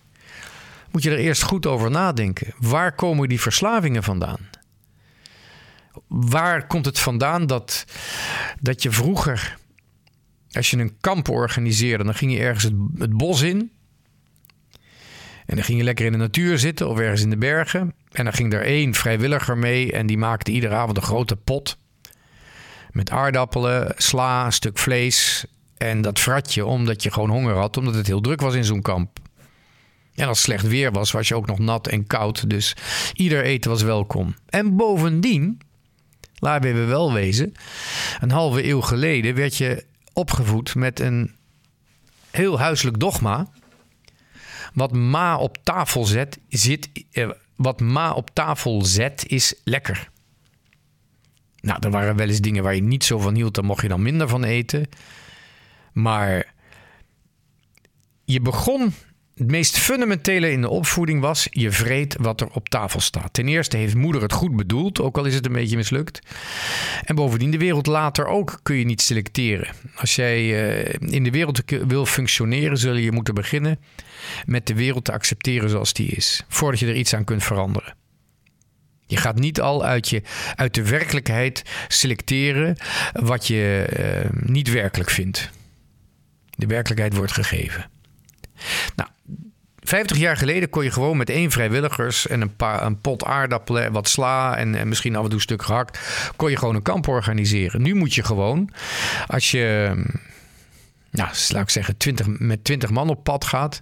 moet 0.91 1.03
je 1.03 1.11
er 1.11 1.17
eerst 1.17 1.41
goed 1.41 1.65
over 1.65 1.91
nadenken. 1.91 2.53
Waar 2.59 2.95
komen 2.95 3.29
die 3.29 3.41
verslavingen 3.41 4.03
vandaan? 4.03 4.49
Waar 6.07 6.67
komt 6.67 6.85
het 6.85 6.99
vandaan 6.99 7.47
dat, 7.47 7.85
dat 8.59 8.83
je 8.83 8.91
vroeger, 8.91 9.57
als 10.51 10.69
je 10.69 10.77
een 10.77 10.97
kamp 10.99 11.29
organiseerde, 11.29 12.03
dan 12.03 12.15
ging 12.15 12.33
je 12.33 12.39
ergens 12.39 12.63
het, 12.63 12.73
het 12.97 13.13
bos 13.17 13.41
in. 13.41 13.71
En 15.45 15.55
dan 15.55 15.65
ging 15.65 15.77
je 15.77 15.83
lekker 15.83 16.05
in 16.05 16.11
de 16.11 16.17
natuur 16.17 16.59
zitten 16.59 16.89
of 16.89 16.99
ergens 16.99 17.21
in 17.21 17.29
de 17.29 17.37
bergen. 17.37 17.93
En 18.11 18.23
dan 18.23 18.33
ging 18.33 18.53
er 18.53 18.63
één 18.63 18.93
vrijwilliger 18.93 19.57
mee 19.57 19.91
en 19.91 20.05
die 20.05 20.17
maakte 20.17 20.51
iedere 20.51 20.75
avond 20.75 20.97
een 20.97 21.03
grote 21.03 21.35
pot. 21.35 21.77
Met 22.91 23.09
aardappelen, 23.09 23.93
sla, 23.97 24.45
een 24.45 24.53
stuk 24.53 24.77
vlees. 24.77 25.45
En 25.77 26.01
dat 26.01 26.19
vrat 26.19 26.53
je 26.53 26.65
omdat 26.65 27.03
je 27.03 27.11
gewoon 27.11 27.29
honger 27.29 27.55
had, 27.55 27.77
omdat 27.77 27.95
het 27.95 28.07
heel 28.07 28.21
druk 28.21 28.41
was 28.41 28.53
in 28.53 28.63
zo'n 28.63 28.81
kamp. 28.81 29.19
En 30.15 30.27
als 30.27 30.37
het 30.37 30.47
slecht 30.47 30.67
weer 30.67 30.91
was, 30.91 31.11
was 31.11 31.27
je 31.27 31.35
ook 31.35 31.47
nog 31.47 31.59
nat 31.59 31.87
en 31.87 32.07
koud. 32.07 32.49
Dus 32.49 32.75
ieder 33.13 33.43
eten 33.43 33.71
was 33.71 33.81
welkom. 33.81 34.35
En 34.49 34.75
bovendien, 34.75 35.59
laten 36.39 36.73
we 36.73 36.85
wel 36.85 37.13
wezen, 37.13 37.53
een 38.19 38.31
halve 38.31 38.67
eeuw 38.67 38.81
geleden 38.81 39.35
werd 39.35 39.57
je 39.57 39.85
opgevoed 40.13 40.75
met 40.75 40.99
een 40.99 41.35
heel 42.31 42.59
huiselijk 42.59 42.99
dogma. 42.99 43.47
Wat 44.73 44.91
ma 44.91 45.37
op 45.37 45.57
tafel 45.63 46.05
zet, 46.05 46.39
zit, 46.49 46.89
eh, 47.11 47.29
wat 47.55 47.79
ma 47.79 48.11
op 48.11 48.29
tafel 48.33 48.85
zet, 48.85 49.23
is 49.27 49.53
lekker. 49.63 50.10
Nou, 51.61 51.79
er 51.81 51.91
waren 51.91 52.15
wel 52.15 52.27
eens 52.27 52.41
dingen 52.41 52.63
waar 52.63 52.75
je 52.75 52.83
niet 52.83 53.03
zo 53.03 53.19
van 53.19 53.35
hield, 53.35 53.55
daar 53.55 53.65
mocht 53.65 53.81
je 53.81 53.87
dan 53.87 54.01
minder 54.01 54.27
van 54.27 54.43
eten. 54.43 54.89
Maar 55.93 56.53
je 58.25 58.41
begon 58.41 58.93
het 59.35 59.51
meest 59.51 59.77
fundamentele 59.77 60.51
in 60.51 60.61
de 60.61 60.69
opvoeding 60.69 61.21
was: 61.21 61.47
je 61.49 61.71
vreet 61.71 62.15
wat 62.19 62.41
er 62.41 62.47
op 62.47 62.69
tafel 62.69 62.99
staat. 62.99 63.33
Ten 63.33 63.47
eerste 63.47 63.77
heeft 63.77 63.95
moeder 63.95 64.21
het 64.21 64.33
goed 64.33 64.55
bedoeld, 64.55 65.01
ook 65.01 65.17
al 65.17 65.25
is 65.25 65.35
het 65.35 65.45
een 65.45 65.51
beetje 65.51 65.77
mislukt. 65.77 66.19
En 67.03 67.15
bovendien, 67.15 67.51
de 67.51 67.57
wereld 67.57 67.87
later 67.87 68.25
ook 68.25 68.59
kun 68.63 68.75
je 68.75 68.85
niet 68.85 69.01
selecteren. 69.01 69.67
Als 69.95 70.15
jij 70.15 70.39
uh, 70.41 71.13
in 71.13 71.23
de 71.23 71.31
wereld 71.31 71.61
wil 71.87 72.05
functioneren, 72.05 72.77
zul 72.77 72.95
je 72.95 73.11
moeten 73.11 73.33
beginnen 73.33 73.79
met 74.45 74.67
de 74.67 74.75
wereld 74.75 75.05
te 75.05 75.11
accepteren 75.11 75.69
zoals 75.69 75.93
die 75.93 76.07
is, 76.07 76.45
voordat 76.47 76.79
je 76.79 76.87
er 76.87 76.95
iets 76.95 77.13
aan 77.13 77.23
kunt 77.23 77.43
veranderen. 77.43 77.95
Je 79.11 79.17
gaat 79.17 79.39
niet 79.39 79.61
al 79.61 79.85
uit, 79.85 80.09
je, 80.09 80.21
uit 80.55 80.73
de 80.73 80.89
werkelijkheid 80.89 81.63
selecteren 81.87 82.77
wat 83.13 83.47
je 83.47 83.87
uh, 83.99 84.29
niet 84.49 84.71
werkelijk 84.71 85.09
vindt. 85.09 85.49
De 86.49 86.65
werkelijkheid 86.65 87.15
wordt 87.15 87.31
gegeven. 87.31 87.89
Nou, 88.95 89.09
50 89.79 90.17
jaar 90.17 90.37
geleden 90.37 90.69
kon 90.69 90.83
je 90.83 90.91
gewoon 90.91 91.17
met 91.17 91.29
één 91.29 91.51
vrijwilligers 91.51 92.27
en 92.27 92.41
een, 92.41 92.55
paar, 92.55 92.85
een 92.85 93.01
pot 93.01 93.23
aardappelen 93.25 93.83
en 93.83 93.91
wat 93.91 94.07
sla 94.07 94.57
en, 94.57 94.75
en, 94.75 94.87
misschien 94.87 95.15
af 95.15 95.21
en 95.23 95.29
toe 95.29 95.37
een 95.37 95.43
stuk 95.43 95.63
gehakt, 95.63 95.99
kon 96.35 96.49
je 96.49 96.57
gewoon 96.57 96.75
een 96.75 96.81
kamp 96.81 97.07
organiseren. 97.07 97.81
Nu 97.81 97.95
moet 97.95 98.13
je 98.13 98.23
gewoon, 98.23 98.69
als 99.27 99.51
je, 99.51 99.93
nou, 101.09 101.29
laat 101.47 101.63
ik 101.63 101.69
zeggen, 101.69 101.97
20, 101.97 102.27
met 102.27 102.63
20 102.63 102.89
man 102.89 103.09
op 103.09 103.23
pad 103.23 103.45
gaat, 103.45 103.81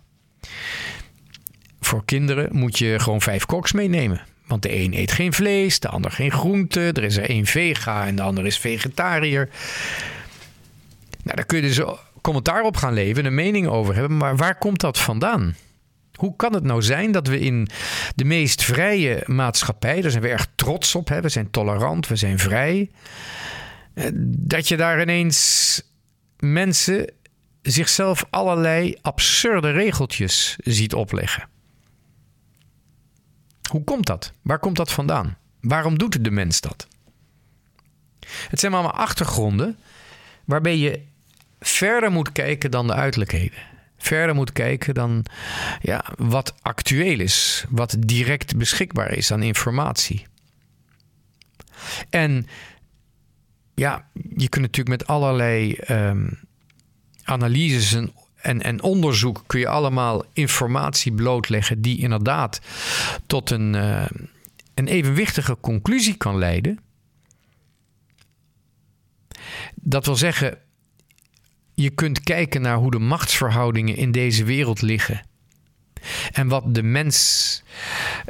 voor 1.79 2.05
kinderen 2.05 2.49
moet 2.51 2.77
je 2.77 2.99
gewoon 2.99 3.21
vijf 3.21 3.45
koks 3.45 3.71
meenemen. 3.71 4.21
Want 4.49 4.61
de 4.61 4.75
een 4.75 4.93
eet 4.93 5.11
geen 5.11 5.33
vlees, 5.33 5.79
de 5.79 5.87
ander 5.87 6.11
geen 6.11 6.31
groente. 6.31 6.91
Er 6.93 7.03
is 7.03 7.17
er 7.17 7.29
één 7.29 7.45
vega 7.45 8.05
en 8.05 8.15
de 8.15 8.21
ander 8.21 8.45
is 8.45 8.57
vegetariër. 8.57 9.49
Nou, 11.23 11.35
daar 11.35 11.45
kun 11.45 11.61
je 11.61 11.67
dus 11.67 11.81
commentaar 12.21 12.61
op 12.61 12.77
gaan 12.77 12.93
leveren, 12.93 13.25
een 13.25 13.35
mening 13.35 13.67
over 13.67 13.95
hebben. 13.95 14.17
Maar 14.17 14.37
waar 14.37 14.57
komt 14.57 14.79
dat 14.79 14.99
vandaan? 14.99 15.55
Hoe 16.13 16.35
kan 16.35 16.53
het 16.53 16.63
nou 16.63 16.81
zijn 16.81 17.11
dat 17.11 17.27
we 17.27 17.39
in 17.39 17.67
de 18.15 18.23
meest 18.23 18.63
vrije 18.63 19.23
maatschappij, 19.25 20.01
daar 20.01 20.11
zijn 20.11 20.23
we 20.23 20.29
erg 20.29 20.47
trots 20.55 20.95
op, 20.95 21.07
hè? 21.07 21.21
we 21.21 21.29
zijn 21.29 21.51
tolerant, 21.51 22.07
we 22.07 22.15
zijn 22.15 22.39
vrij, 22.39 22.91
eh, 23.93 24.05
dat 24.27 24.67
je 24.67 24.77
daar 24.77 25.01
ineens 25.01 25.81
mensen 26.39 27.11
zichzelf 27.61 28.25
allerlei 28.29 28.95
absurde 29.01 29.71
regeltjes 29.71 30.55
ziet 30.63 30.93
opleggen? 30.93 31.49
Hoe 33.69 33.83
komt 33.83 34.05
dat? 34.05 34.33
Waar 34.41 34.59
komt 34.59 34.75
dat 34.75 34.91
vandaan? 34.91 35.37
Waarom 35.61 35.97
doet 35.97 36.23
de 36.23 36.31
mens 36.31 36.61
dat? 36.61 36.87
Het 38.49 38.59
zijn 38.59 38.73
allemaal 38.73 38.93
achtergronden 38.93 39.77
waarbij 40.45 40.77
je 40.77 41.01
verder 41.59 42.11
moet 42.11 42.31
kijken 42.31 42.71
dan 42.71 42.87
de 42.87 42.93
uiterlijkheden. 42.93 43.59
Verder 43.97 44.35
moet 44.35 44.51
kijken 44.51 44.93
dan 44.93 45.25
ja, 45.81 46.05
wat 46.17 46.53
actueel 46.61 47.19
is, 47.19 47.65
wat 47.69 47.95
direct 47.99 48.57
beschikbaar 48.57 49.11
is 49.11 49.31
aan 49.31 49.43
informatie. 49.43 50.27
En 52.09 52.47
ja, 53.75 54.07
je 54.13 54.49
kunt 54.49 54.65
natuurlijk 54.65 54.99
met 54.99 55.07
allerlei 55.07 55.77
um, 55.89 56.39
analyses 57.23 57.93
en, 57.93 58.13
en, 58.41 58.61
en, 58.61 58.81
onderzoek 58.81 59.43
kun 59.47 59.59
je 59.59 59.67
allemaal 59.67 60.23
informatie 60.33 61.11
blootleggen 61.11 61.81
die 61.81 61.99
inderdaad 61.99 62.61
tot 63.25 63.49
een, 63.49 63.73
uh, 63.73 64.05
een 64.73 64.87
evenwichtige 64.87 65.57
conclusie 65.61 66.15
kan 66.15 66.37
leiden. 66.37 66.79
Dat 69.75 70.05
wil 70.05 70.15
zeggen, 70.15 70.57
je 71.73 71.89
kunt 71.89 72.19
kijken 72.19 72.61
naar 72.61 72.77
hoe 72.77 72.91
de 72.91 72.99
machtsverhoudingen 72.99 73.95
in 73.95 74.11
deze 74.11 74.43
wereld 74.43 74.81
liggen. 74.81 75.27
En 76.31 76.47
wat 76.47 76.75
de 76.75 76.83
mens 76.83 77.63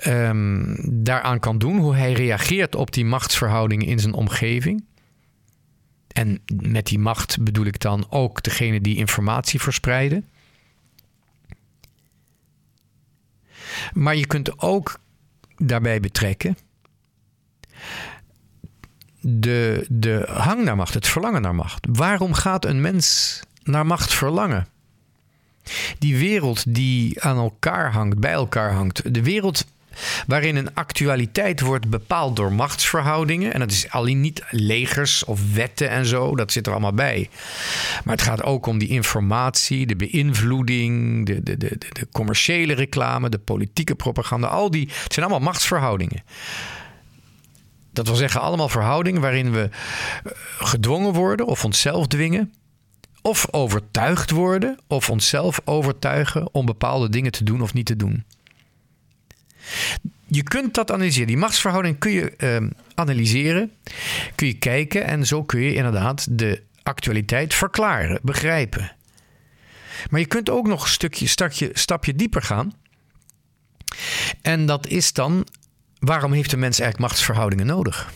um, 0.08 0.76
daaraan 1.04 1.40
kan 1.40 1.58
doen, 1.58 1.78
hoe 1.78 1.96
hij 1.96 2.14
reageert 2.14 2.76
op 2.76 2.92
die 2.92 3.06
machtsverhoudingen 3.06 3.88
in 3.88 4.00
zijn 4.00 4.14
omgeving. 4.14 4.86
En 6.20 6.40
met 6.62 6.86
die 6.86 7.00
macht 7.00 7.44
bedoel 7.44 7.66
ik 7.66 7.80
dan 7.80 8.06
ook 8.10 8.44
degene 8.44 8.82
die 8.82 8.96
informatie 8.96 9.62
verspreiden. 9.62 10.26
Maar 13.94 14.16
je 14.16 14.28
kunt 14.28 14.60
ook 14.60 15.00
daarbij 15.58 16.00
betrekken 16.00 16.58
de, 19.22 19.86
de 19.90 20.26
hang 20.32 20.64
naar 20.64 20.76
macht, 20.76 20.94
het 20.94 21.08
verlangen 21.08 21.42
naar 21.42 21.56
macht. 21.56 21.88
Waarom 21.92 22.34
gaat 22.34 22.66
een 22.66 22.82
mens 22.82 23.40
naar 23.64 23.86
macht 23.86 24.14
verlangen? 24.14 24.68
Die 26.00 26.18
wereld 26.18 26.74
die 26.74 27.22
aan 27.22 27.38
elkaar 27.38 27.92
hangt, 27.92 28.20
bij 28.20 28.32
elkaar 28.32 28.74
hangt. 28.74 29.14
De 29.14 29.24
wereld 29.24 29.66
waarin 30.28 30.56
een 30.56 30.74
actualiteit 30.74 31.62
wordt 31.62 31.90
bepaald 31.90 32.36
door 32.36 32.54
machtsverhoudingen. 32.54 33.54
En 33.54 33.60
dat 33.60 33.72
is 33.72 33.90
alleen 33.90 34.22
niet 34.22 34.44
legers 34.50 35.24
of 35.24 35.54
wetten 35.54 35.90
en 35.90 36.06
zo, 36.06 36.36
dat 36.36 36.52
zit 36.52 36.66
er 36.66 36.72
allemaal 36.72 36.94
bij. 36.94 37.30
Maar 38.04 38.16
het 38.16 38.26
gaat 38.26 38.44
ook 38.44 38.66
om 38.66 38.78
die 38.78 38.90
informatie, 38.90 39.86
de 39.86 39.96
beïnvloeding, 39.96 41.26
de, 41.26 41.44
de, 41.44 41.58
de, 41.58 41.78
de 41.90 42.08
commerciële 42.12 42.74
reclame, 42.74 43.30
de 43.30 43.40
politieke 43.40 43.96
propaganda. 43.96 44.48
Al 44.48 44.72
die, 44.72 44.90
het 45.04 45.14
zijn 45.14 45.26
allemaal 45.26 45.48
machtsverhoudingen. 45.48 46.24
Dat 47.94 48.08
wil 48.08 48.16
zeggen, 48.16 48.42
allemaal 48.42 48.70
verhoudingen 48.70 49.22
waarin 49.22 49.52
we 49.52 49.70
eh, 49.70 50.32
gedwongen 50.60 51.14
worden 51.14 51.46
of 51.46 51.66
onszelf 51.66 52.08
dwingen. 52.08 52.54
Of 53.22 53.48
overtuigd 53.52 54.32
worden 54.32 54.80
of 54.88 55.10
onszelf 55.10 55.62
overtuigen 55.66 56.54
om 56.54 56.66
bepaalde 56.66 57.10
dingen 57.10 57.32
te 57.32 57.44
doen 57.44 57.62
of 57.62 57.74
niet 57.74 57.86
te 57.86 57.96
doen. 57.96 58.26
Je 60.30 60.44
kunt 60.44 60.74
dat 60.74 60.92
analyseren. 60.92 61.28
Die 61.28 61.38
machtsverhouding 61.38 62.00
kun 62.00 62.12
je 62.12 62.34
uh, 62.38 62.70
analyseren, 62.96 63.72
kun 64.36 64.48
je 64.48 64.58
kijken 64.58 65.04
en 65.04 65.26
zo 65.26 65.44
kun 65.44 65.62
je 65.62 65.74
inderdaad 65.74 66.28
de 66.38 66.64
actualiteit 66.84 67.54
verklaren, 67.54 68.20
begrijpen. 68.24 68.96
Maar 70.10 70.20
je 70.20 70.26
kunt 70.26 70.50
ook 70.50 70.68
nog 70.68 70.84
een 70.84 70.90
stukje, 71.28 71.70
stapje 71.74 72.16
dieper 72.16 72.42
gaan. 72.42 72.74
En 74.42 74.66
dat 74.66 74.88
is 74.88 75.14
dan 75.14 75.48
waarom 76.00 76.32
heeft 76.34 76.50
de 76.50 76.58
mens 76.58 76.80
eigenlijk 76.80 77.10
machtsverhoudingen 77.10 77.66
nodig? 77.66 78.12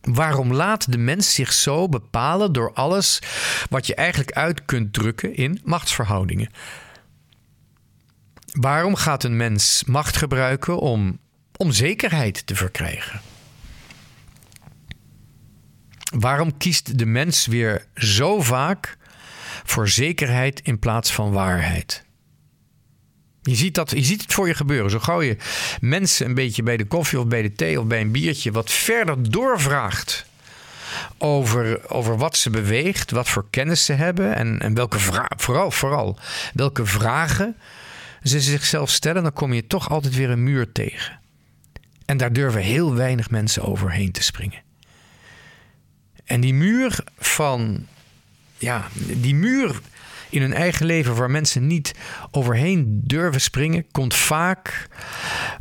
Waarom 0.00 0.52
laat 0.52 0.92
de 0.92 0.98
mens 0.98 1.34
zich 1.34 1.52
zo 1.52 1.88
bepalen 1.88 2.52
door 2.52 2.72
alles 2.72 3.18
wat 3.70 3.86
je 3.86 3.94
eigenlijk 3.94 4.32
uit 4.32 4.64
kunt 4.64 4.92
drukken 4.92 5.34
in 5.34 5.60
machtsverhoudingen? 5.64 6.50
Waarom 8.60 8.94
gaat 8.94 9.24
een 9.24 9.36
mens 9.36 9.84
macht 9.86 10.16
gebruiken 10.16 10.78
om, 10.78 11.18
om 11.56 11.72
zekerheid 11.72 12.46
te 12.46 12.54
verkrijgen? 12.56 13.20
Waarom 16.18 16.56
kiest 16.56 16.98
de 16.98 17.06
mens 17.06 17.46
weer 17.46 17.86
zo 17.94 18.40
vaak 18.40 18.96
voor 19.64 19.88
zekerheid 19.88 20.60
in 20.60 20.78
plaats 20.78 21.12
van 21.12 21.32
waarheid? 21.32 22.04
Je 23.42 23.54
ziet, 23.54 23.74
dat, 23.74 23.90
je 23.90 24.04
ziet 24.04 24.22
het 24.22 24.34
voor 24.34 24.46
je 24.46 24.54
gebeuren. 24.54 24.90
Zo 24.90 24.98
gauw 24.98 25.22
je 25.22 25.36
mensen 25.80 26.26
een 26.26 26.34
beetje 26.34 26.62
bij 26.62 26.76
de 26.76 26.86
koffie 26.86 27.18
of 27.18 27.26
bij 27.26 27.42
de 27.42 27.52
thee 27.52 27.80
of 27.80 27.86
bij 27.86 28.00
een 28.00 28.12
biertje 28.12 28.52
wat 28.52 28.70
verder 28.70 29.30
doorvraagt 29.30 30.26
over, 31.18 31.90
over 31.90 32.16
wat 32.16 32.36
ze 32.36 32.50
beweegt, 32.50 33.10
wat 33.10 33.28
voor 33.28 33.46
kennis 33.50 33.84
ze 33.84 33.92
hebben 33.92 34.34
en, 34.34 34.60
en 34.60 34.74
welke 34.74 34.98
vooral, 35.36 35.70
vooral 35.70 36.18
welke 36.54 36.86
vragen 36.86 37.56
ze 38.22 38.40
zichzelf 38.40 38.90
stellen, 38.90 39.22
dan 39.22 39.32
kom 39.32 39.52
je 39.52 39.66
toch 39.66 39.90
altijd 39.90 40.14
weer 40.14 40.30
een 40.30 40.42
muur 40.42 40.72
tegen. 40.72 41.20
En 42.04 42.16
daar 42.16 42.32
durven 42.32 42.60
heel 42.60 42.94
weinig 42.94 43.30
mensen 43.30 43.62
overheen 43.62 44.12
te 44.12 44.22
springen. 44.22 44.62
En 46.24 46.40
die 46.40 46.54
muur 46.54 47.04
van, 47.18 47.86
ja, 48.58 48.88
die 49.14 49.34
muur 49.34 49.80
in 50.30 50.40
hun 50.40 50.52
eigen 50.52 50.86
leven 50.86 51.14
waar 51.14 51.30
mensen 51.30 51.66
niet 51.66 51.94
overheen 52.30 53.00
durven 53.04 53.40
springen, 53.40 53.90
komt 53.90 54.14
vaak 54.14 54.88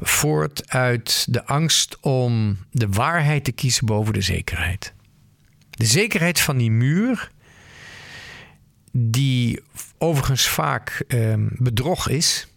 voort 0.02 0.70
uit 0.70 1.26
de 1.30 1.46
angst 1.46 1.98
om 2.00 2.58
de 2.72 2.88
waarheid 2.90 3.44
te 3.44 3.52
kiezen 3.52 3.86
boven 3.86 4.14
de 4.14 4.22
zekerheid. 4.22 4.94
De 5.70 5.86
zekerheid 5.86 6.40
van 6.40 6.58
die 6.58 6.72
muur, 6.72 7.32
die 9.00 9.60
overigens 9.98 10.48
vaak 10.48 11.04
eh, 11.08 11.34
bedrog 11.38 12.10
is. 12.10 12.48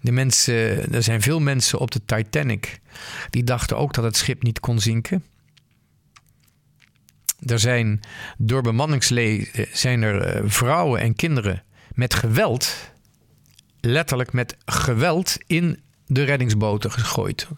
De 0.00 0.12
mensen, 0.12 0.92
er 0.92 1.02
zijn 1.02 1.22
veel 1.22 1.40
mensen 1.40 1.78
op 1.78 1.90
de 1.90 2.04
Titanic 2.04 2.80
die 3.30 3.44
dachten 3.44 3.76
ook 3.76 3.94
dat 3.94 4.04
het 4.04 4.16
schip 4.16 4.42
niet 4.42 4.60
kon 4.60 4.80
zinken. 4.80 5.24
Er 7.46 7.58
zijn 7.58 8.00
door 8.38 8.62
bemanningsleden 8.62 9.66
zijn 9.72 10.02
er 10.02 10.22
eh, 10.22 10.42
vrouwen 10.46 11.00
en 11.00 11.14
kinderen 11.14 11.62
met 11.94 12.14
geweld, 12.14 12.92
letterlijk 13.80 14.32
met 14.32 14.56
geweld, 14.64 15.36
in 15.46 15.80
de 16.06 16.22
reddingsboten 16.22 16.90
gegooid. 16.90 17.48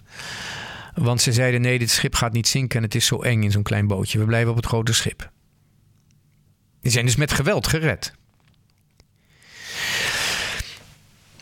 Want 0.94 1.20
ze 1.20 1.32
zeiden: 1.32 1.60
nee, 1.60 1.78
dit 1.78 1.90
schip 1.90 2.14
gaat 2.14 2.32
niet 2.32 2.48
zinken 2.48 2.76
en 2.76 2.84
het 2.84 2.94
is 2.94 3.06
zo 3.06 3.22
eng 3.22 3.42
in 3.42 3.50
zo'n 3.50 3.62
klein 3.62 3.86
bootje. 3.86 4.18
We 4.18 4.24
blijven 4.24 4.50
op 4.50 4.56
het 4.56 4.66
grote 4.66 4.92
schip. 4.92 5.30
Die 6.80 6.92
zijn 6.92 7.04
dus 7.04 7.16
met 7.16 7.32
geweld 7.32 7.66
gered. 7.66 8.12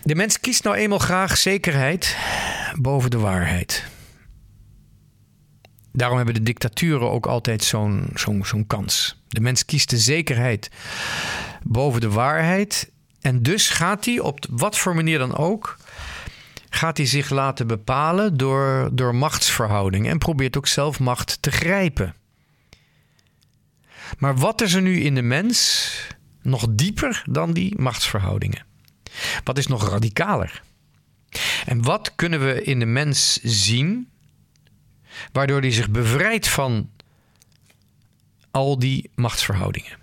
De 0.02 0.14
mens 0.14 0.40
kiest 0.40 0.64
nou 0.64 0.76
eenmaal 0.76 0.98
graag 0.98 1.36
zekerheid 1.36 2.16
boven 2.78 3.10
de 3.10 3.18
waarheid. 3.18 3.84
Daarom 5.92 6.16
hebben 6.16 6.34
de 6.34 6.42
dictaturen 6.42 7.10
ook 7.10 7.26
altijd 7.26 7.64
zo'n 7.64 8.06
zo'n 8.14 8.44
zo'n 8.44 8.66
kans. 8.66 9.22
De 9.28 9.40
mens 9.40 9.64
kiest 9.64 9.90
de 9.90 9.98
zekerheid 9.98 10.70
boven 11.62 12.00
de 12.00 12.10
waarheid. 12.10 12.90
En 13.20 13.42
dus 13.42 13.68
gaat 13.68 14.04
hij 14.04 14.20
op 14.20 14.46
wat 14.50 14.78
voor 14.78 14.94
manier 14.94 15.18
dan 15.18 15.36
ook 15.36 15.76
gaat 16.76 16.96
hij 16.96 17.06
zich 17.06 17.30
laten 17.30 17.66
bepalen 17.66 18.36
door, 18.36 18.88
door 18.92 19.14
machtsverhoudingen 19.14 20.10
en 20.10 20.18
probeert 20.18 20.56
ook 20.56 20.66
zelf 20.66 21.00
macht 21.00 21.38
te 21.40 21.50
grijpen. 21.50 22.14
Maar 24.18 24.36
wat 24.36 24.60
is 24.60 24.74
er 24.74 24.82
nu 24.82 25.00
in 25.00 25.14
de 25.14 25.22
mens 25.22 25.90
nog 26.42 26.66
dieper 26.70 27.22
dan 27.30 27.52
die 27.52 27.80
machtsverhoudingen? 27.80 28.64
Wat 29.44 29.58
is 29.58 29.66
nog 29.66 29.88
radicaler? 29.88 30.62
En 31.66 31.82
wat 31.82 32.14
kunnen 32.14 32.46
we 32.46 32.62
in 32.62 32.78
de 32.78 32.86
mens 32.86 33.38
zien 33.42 34.08
waardoor 35.32 35.60
hij 35.60 35.70
zich 35.70 35.90
bevrijdt 35.90 36.48
van 36.48 36.90
al 38.50 38.78
die 38.78 39.10
machtsverhoudingen? 39.14 39.98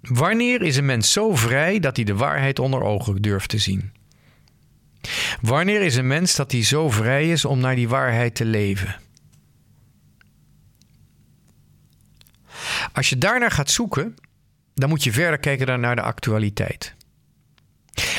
Wanneer 0.00 0.62
is 0.62 0.76
een 0.76 0.86
mens 0.86 1.12
zo 1.12 1.34
vrij 1.36 1.78
dat 1.78 1.96
hij 1.96 2.04
de 2.04 2.14
waarheid 2.14 2.58
onder 2.58 2.82
ogen 2.82 3.22
durft 3.22 3.48
te 3.48 3.58
zien? 3.58 3.92
Wanneer 5.40 5.82
is 5.82 5.96
een 5.96 6.06
mens 6.06 6.36
dat 6.36 6.52
hij 6.52 6.62
zo 6.62 6.90
vrij 6.90 7.30
is 7.30 7.44
om 7.44 7.58
naar 7.58 7.74
die 7.74 7.88
waarheid 7.88 8.34
te 8.34 8.44
leven? 8.44 8.96
Als 12.92 13.08
je 13.08 13.18
daarnaar 13.18 13.50
gaat 13.50 13.70
zoeken, 13.70 14.14
dan 14.74 14.88
moet 14.88 15.04
je 15.04 15.12
verder 15.12 15.38
kijken 15.38 15.80
naar 15.80 15.96
de 15.96 16.02
actualiteit. 16.02 16.94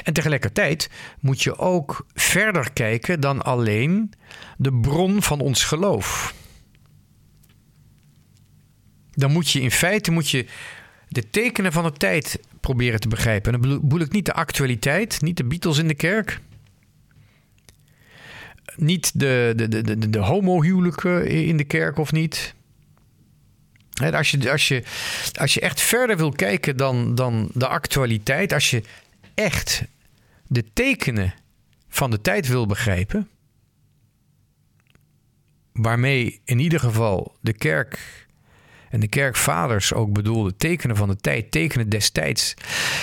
En 0.04 0.14
tegelijkertijd 0.14 0.90
moet 1.20 1.42
je 1.42 1.58
ook 1.58 2.06
verder 2.14 2.74
kijken 2.74 3.20
dan 3.20 3.42
alleen 3.42 4.14
de 4.58 4.74
bron 4.74 5.22
van 5.22 5.40
ons 5.40 5.64
geloof. 5.64 6.34
Dan 9.12 9.32
moet 9.32 9.52
je 9.52 9.62
in 9.62 9.72
feite 9.72 10.12
moet 10.12 10.30
je 10.30 10.46
de 11.08 11.30
tekenen 11.30 11.72
van 11.72 11.84
de 11.84 11.92
tijd 11.92 12.40
proberen 12.60 13.00
te 13.00 13.08
begrijpen. 13.08 13.54
En 13.54 13.62
dan 13.62 13.80
bedoel 13.82 14.00
ik 14.00 14.12
niet 14.12 14.26
de 14.26 14.34
actualiteit, 14.34 15.22
niet 15.22 15.38
de 15.38 15.44
Beatles 15.44 15.78
in 15.78 15.88
de 15.88 15.96
kerk 15.96 16.42
niet 18.80 19.20
de, 19.20 19.54
de, 19.56 19.68
de, 19.68 19.82
de, 19.98 20.10
de 20.10 20.20
homohuwelijken 20.20 21.28
in 21.28 21.58
de 21.58 21.64
kerk 21.64 21.98
of 21.98 22.12
niet. 22.12 22.56
Als 24.00 24.32
je, 24.32 24.52
als, 24.52 24.68
je, 24.68 24.84
als 25.36 25.54
je 25.54 25.60
echt 25.60 25.82
verder 25.82 26.18
wil 26.18 26.32
kijken 26.32 26.78
dan, 26.78 27.16
dan 27.16 27.50
de 27.54 27.68
actualiteit, 27.68 28.54
als 28.54 28.70
je 28.70 28.84
echt 29.34 29.84
de 30.48 30.74
tekenen 30.74 31.34
van 31.90 32.12
de 32.12 32.22
tijd 32.22 32.48
wil 32.48 32.66
begrijpen, 32.66 33.30
waarmee 35.74 36.42
in 36.46 36.60
ieder 36.60 36.80
geval 36.80 37.36
de 37.42 37.54
kerk 37.54 38.28
en 38.90 39.00
de 39.00 39.08
kerkvaders 39.08 39.94
ook 39.94 40.14
bedoelden, 40.14 40.58
tekenen 40.58 40.96
van 40.96 41.08
de 41.08 41.16
tijd, 41.16 41.52
tekenen 41.52 41.90
destijds. 41.90 42.54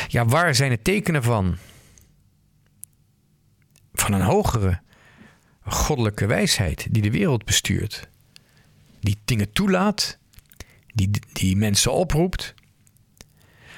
Ja, 0.08 0.24
waar 0.24 0.54
zijn 0.54 0.70
de 0.70 0.82
tekenen 0.82 1.22
van? 1.22 1.56
Van 3.92 4.12
een 4.12 4.20
hogere 4.20 4.80
goddelijke 5.60 6.26
wijsheid 6.26 6.86
die 6.90 7.02
de 7.02 7.10
wereld 7.10 7.44
bestuurt. 7.44 8.08
Die 9.00 9.18
dingen 9.24 9.52
toelaat, 9.52 10.18
die, 10.96 11.10
die 11.32 11.56
mensen 11.56 11.92
oproept. 11.92 12.54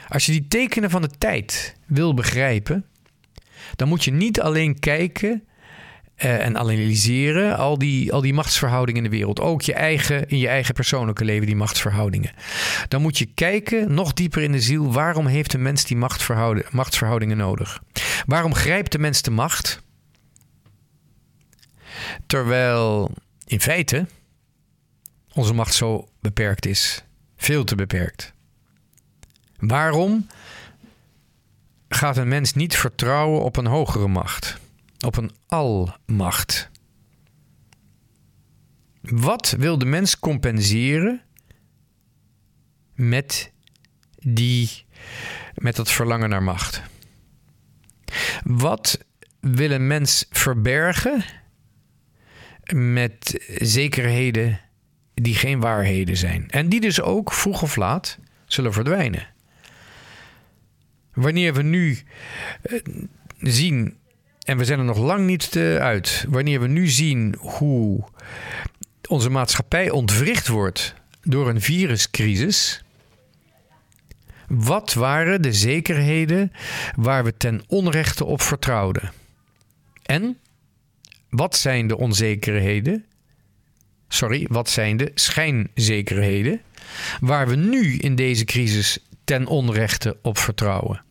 Als 0.09 0.27
je 0.27 0.33
die 0.33 0.49
tekenen 0.49 0.91
van 0.91 1.03
de 1.03 1.11
tijd 1.19 1.77
wil 1.87 2.15
begrijpen, 2.15 2.87
dan 3.77 3.89
moet 3.89 4.05
je 4.05 4.11
niet 4.11 4.41
alleen 4.41 4.79
kijken 4.79 5.43
uh, 6.17 6.45
en 6.45 6.59
analyseren 6.59 7.57
al 7.57 7.79
die, 7.79 8.13
al 8.13 8.21
die 8.21 8.35
machtsverhoudingen 8.35 9.05
in 9.05 9.11
de 9.11 9.17
wereld. 9.17 9.41
Ook 9.41 9.63
je 9.63 9.75
eigen, 9.75 10.29
in 10.29 10.39
je 10.39 10.49
eigen 10.49 10.75
persoonlijke 10.75 11.25
leven, 11.25 11.47
die 11.47 11.57
machtsverhoudingen. 11.57 12.33
Dan 12.89 13.03
moet 13.03 13.19
je 13.19 13.27
kijken, 13.27 13.95
nog 13.95 14.13
dieper 14.13 14.43
in 14.43 14.53
de 14.53 14.61
ziel, 14.61 14.93
waarom 14.93 15.27
heeft 15.27 15.53
een 15.53 15.63
mens 15.63 15.85
die 15.85 15.97
machtsverhoudingen 16.71 17.37
nodig? 17.37 17.83
Waarom 18.27 18.55
grijpt 18.55 18.93
de 18.93 18.99
mens 18.99 19.23
de 19.23 19.31
macht? 19.31 19.83
Terwijl 22.27 23.11
in 23.47 23.61
feite 23.61 24.07
onze 25.33 25.55
macht 25.55 25.75
zo 25.75 26.09
beperkt 26.21 26.67
is. 26.67 27.05
Veel 27.39 27.65
te 27.65 27.75
beperkt. 27.75 28.33
Waarom 29.57 30.27
gaat 31.89 32.17
een 32.17 32.29
mens 32.29 32.53
niet 32.53 32.77
vertrouwen 32.77 33.43
op 33.43 33.57
een 33.57 33.67
hogere 33.67 34.09
macht? 34.09 34.59
Op 35.01 35.17
een 35.17 35.31
almacht? 35.47 36.71
Wat 39.01 39.55
wil 39.59 39.79
de 39.79 39.85
mens 39.85 40.19
compenseren 40.19 41.23
met, 42.95 43.53
die, 44.19 44.87
met 45.55 45.77
dat 45.77 45.91
verlangen 45.91 46.29
naar 46.29 46.43
macht? 46.43 46.83
Wat 48.45 48.99
wil 49.41 49.71
een 49.71 49.87
mens 49.87 50.27
verbergen 50.31 51.25
met 52.75 53.45
zekerheden 53.59 54.61
die 55.23 55.35
geen 55.35 55.61
waarheden 55.61 56.17
zijn. 56.17 56.51
En 56.51 56.69
die 56.69 56.81
dus 56.81 57.01
ook 57.01 57.33
vroeg 57.33 57.63
of 57.63 57.77
laat 57.77 58.19
zullen 58.47 58.73
verdwijnen. 58.73 59.27
Wanneer 61.13 61.55
we 61.55 61.63
nu 61.63 61.99
eh, 62.63 62.79
zien, 63.41 63.97
en 64.45 64.59
we 64.59 64.65
zijn 64.65 64.79
er 64.79 64.85
nog 64.85 64.99
lang 64.99 65.27
niet 65.27 65.57
eh, 65.57 65.77
uit, 65.77 66.27
wanneer 66.29 66.61
we 66.61 66.67
nu 66.67 66.89
zien 66.89 67.35
hoe 67.39 68.05
onze 69.09 69.31
maatschappij 69.31 69.91
ontwricht 69.91 70.49
wordt 70.49 70.95
door 71.23 71.49
een 71.49 71.61
viruscrisis. 71.61 72.83
Wat 74.49 74.95
waren 74.95 75.43
de 75.43 75.53
zekerheden 75.53 76.53
waar 76.97 77.25
we 77.25 77.37
ten 77.37 77.63
onrechte 77.67 78.25
op 78.25 78.43
vertrouwden? 78.43 79.13
En 80.03 80.39
wat 81.31 81.57
zijn 81.57 81.87
de 81.87 81.99
onzekerheden? 81.99 83.05
Sorry, 84.09 84.47
wat 84.51 84.71
zijn 84.71 84.97
de 84.97 85.11
schijnzekerheden? 85.15 86.61
Waar 87.21 87.49
we 87.49 87.57
nu 87.57 87.97
in 87.97 88.15
deze 88.15 88.45
crisis 88.45 88.99
ten 89.25 89.47
onrechte 89.47 90.17
op 90.23 90.39
vertrouwen. 90.39 91.03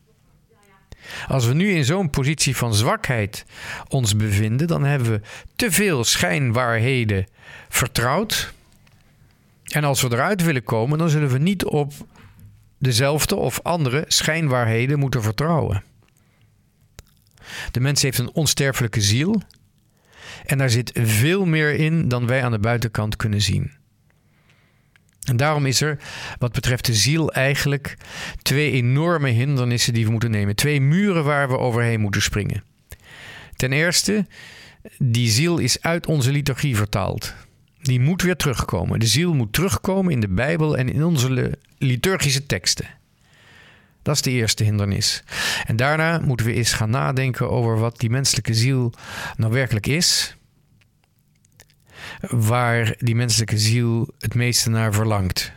Als 1.28 1.46
we 1.46 1.54
nu 1.54 1.70
in 1.70 1.84
zo'n 1.84 2.10
positie 2.10 2.56
van 2.56 2.74
zwakheid 2.74 3.44
ons 3.88 4.16
bevinden, 4.16 4.66
dan 4.66 4.84
hebben 4.84 5.10
we 5.10 5.20
te 5.56 5.70
veel 5.70 6.04
schijnwaarheden 6.04 7.26
vertrouwd. 7.68 8.52
En 9.64 9.84
als 9.84 10.02
we 10.02 10.12
eruit 10.12 10.42
willen 10.42 10.64
komen, 10.64 10.98
dan 10.98 11.10
zullen 11.10 11.28
we 11.28 11.38
niet 11.38 11.64
op 11.64 11.92
dezelfde 12.78 13.36
of 13.36 13.60
andere 13.62 14.04
schijnwaarheden 14.06 14.98
moeten 14.98 15.22
vertrouwen. 15.22 15.82
De 17.70 17.80
mens 17.80 18.02
heeft 18.02 18.18
een 18.18 18.32
onsterfelijke 18.32 19.00
ziel. 19.00 19.42
En 20.44 20.58
daar 20.58 20.70
zit 20.70 20.90
veel 20.94 21.44
meer 21.44 21.74
in 21.74 22.08
dan 22.08 22.26
wij 22.26 22.44
aan 22.44 22.52
de 22.52 22.58
buitenkant 22.58 23.16
kunnen 23.16 23.40
zien. 23.40 23.70
En 25.28 25.36
daarom 25.36 25.66
is 25.66 25.80
er, 25.80 25.98
wat 26.38 26.52
betreft 26.52 26.84
de 26.84 26.94
ziel, 26.94 27.32
eigenlijk 27.32 27.96
twee 28.42 28.72
enorme 28.72 29.28
hindernissen 29.28 29.92
die 29.92 30.04
we 30.04 30.10
moeten 30.10 30.30
nemen. 30.30 30.56
Twee 30.56 30.80
muren 30.80 31.24
waar 31.24 31.48
we 31.48 31.58
overheen 31.58 32.00
moeten 32.00 32.22
springen. 32.22 32.64
Ten 33.56 33.72
eerste, 33.72 34.26
die 34.98 35.28
ziel 35.28 35.58
is 35.58 35.82
uit 35.82 36.06
onze 36.06 36.30
liturgie 36.30 36.76
vertaald. 36.76 37.34
Die 37.82 38.00
moet 38.00 38.22
weer 38.22 38.36
terugkomen. 38.36 38.98
De 38.98 39.06
ziel 39.06 39.34
moet 39.34 39.52
terugkomen 39.52 40.12
in 40.12 40.20
de 40.20 40.28
Bijbel 40.28 40.76
en 40.76 40.92
in 40.92 41.04
onze 41.04 41.58
liturgische 41.78 42.46
teksten. 42.46 42.97
Dat 44.08 44.16
is 44.16 44.22
de 44.22 44.30
eerste 44.30 44.64
hindernis. 44.64 45.22
En 45.66 45.76
daarna 45.76 46.18
moeten 46.18 46.46
we 46.46 46.52
eens 46.52 46.72
gaan 46.72 46.90
nadenken 46.90 47.50
over 47.50 47.78
wat 47.78 48.00
die 48.00 48.10
menselijke 48.10 48.54
ziel 48.54 48.92
nou 49.36 49.52
werkelijk 49.52 49.86
is. 49.86 50.36
Waar 52.20 52.94
die 52.98 53.14
menselijke 53.14 53.58
ziel 53.58 54.08
het 54.18 54.34
meeste 54.34 54.70
naar 54.70 54.92
verlangt. 54.92 55.52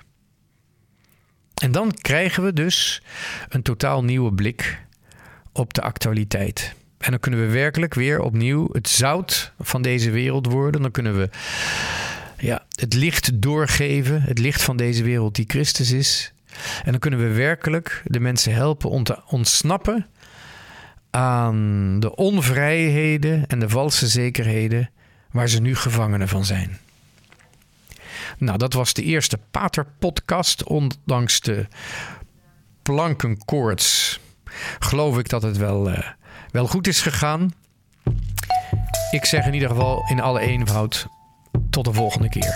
En 1.61 1.71
dan 1.71 1.93
krijgen 2.01 2.43
we 2.43 2.53
dus 2.53 3.01
een 3.49 3.61
totaal 3.61 4.03
nieuwe 4.03 4.33
blik 4.33 4.79
op 5.51 5.73
de 5.73 5.81
actualiteit. 5.81 6.73
En 6.97 7.11
dan 7.11 7.19
kunnen 7.19 7.39
we 7.39 7.47
werkelijk 7.47 7.93
weer 7.93 8.19
opnieuw 8.21 8.69
het 8.71 8.89
zout 8.89 9.53
van 9.59 9.81
deze 9.81 10.11
wereld 10.11 10.45
worden. 10.45 10.81
Dan 10.81 10.91
kunnen 10.91 11.17
we 11.17 11.29
ja, 12.37 12.65
het 12.75 12.93
licht 12.93 13.41
doorgeven, 13.41 14.21
het 14.21 14.39
licht 14.39 14.61
van 14.61 14.77
deze 14.77 15.03
wereld 15.03 15.35
die 15.35 15.45
Christus 15.47 15.91
is. 15.91 16.33
En 16.83 16.91
dan 16.91 16.99
kunnen 16.99 17.19
we 17.19 17.33
werkelijk 17.33 18.01
de 18.05 18.19
mensen 18.19 18.53
helpen 18.53 18.89
om 18.89 19.03
te 19.03 19.21
ontsnappen 19.25 20.07
aan 21.09 21.99
de 21.99 22.15
onvrijheden 22.15 23.47
en 23.47 23.59
de 23.59 23.69
valse 23.69 24.07
zekerheden 24.07 24.89
waar 25.31 25.49
ze 25.49 25.61
nu 25.61 25.75
gevangenen 25.75 26.27
van 26.27 26.45
zijn. 26.45 26.77
Nou, 28.37 28.57
dat 28.57 28.73
was 28.73 28.93
de 28.93 29.03
eerste 29.03 29.39
Pater-podcast, 29.51 30.63
ondanks 30.63 31.39
de 31.39 31.67
plankenkoorts. 32.81 34.19
Geloof 34.79 35.17
ik 35.17 35.29
dat 35.29 35.41
het 35.41 35.57
wel, 35.57 35.89
uh, 35.89 35.99
wel 36.51 36.67
goed 36.67 36.87
is 36.87 37.01
gegaan. 37.01 37.53
Ik 39.11 39.25
zeg 39.25 39.45
in 39.45 39.53
ieder 39.53 39.69
geval 39.69 40.05
in 40.09 40.19
alle 40.19 40.39
eenvoud 40.39 41.07
tot 41.69 41.85
de 41.85 41.93
volgende 41.93 42.29
keer. 42.29 42.55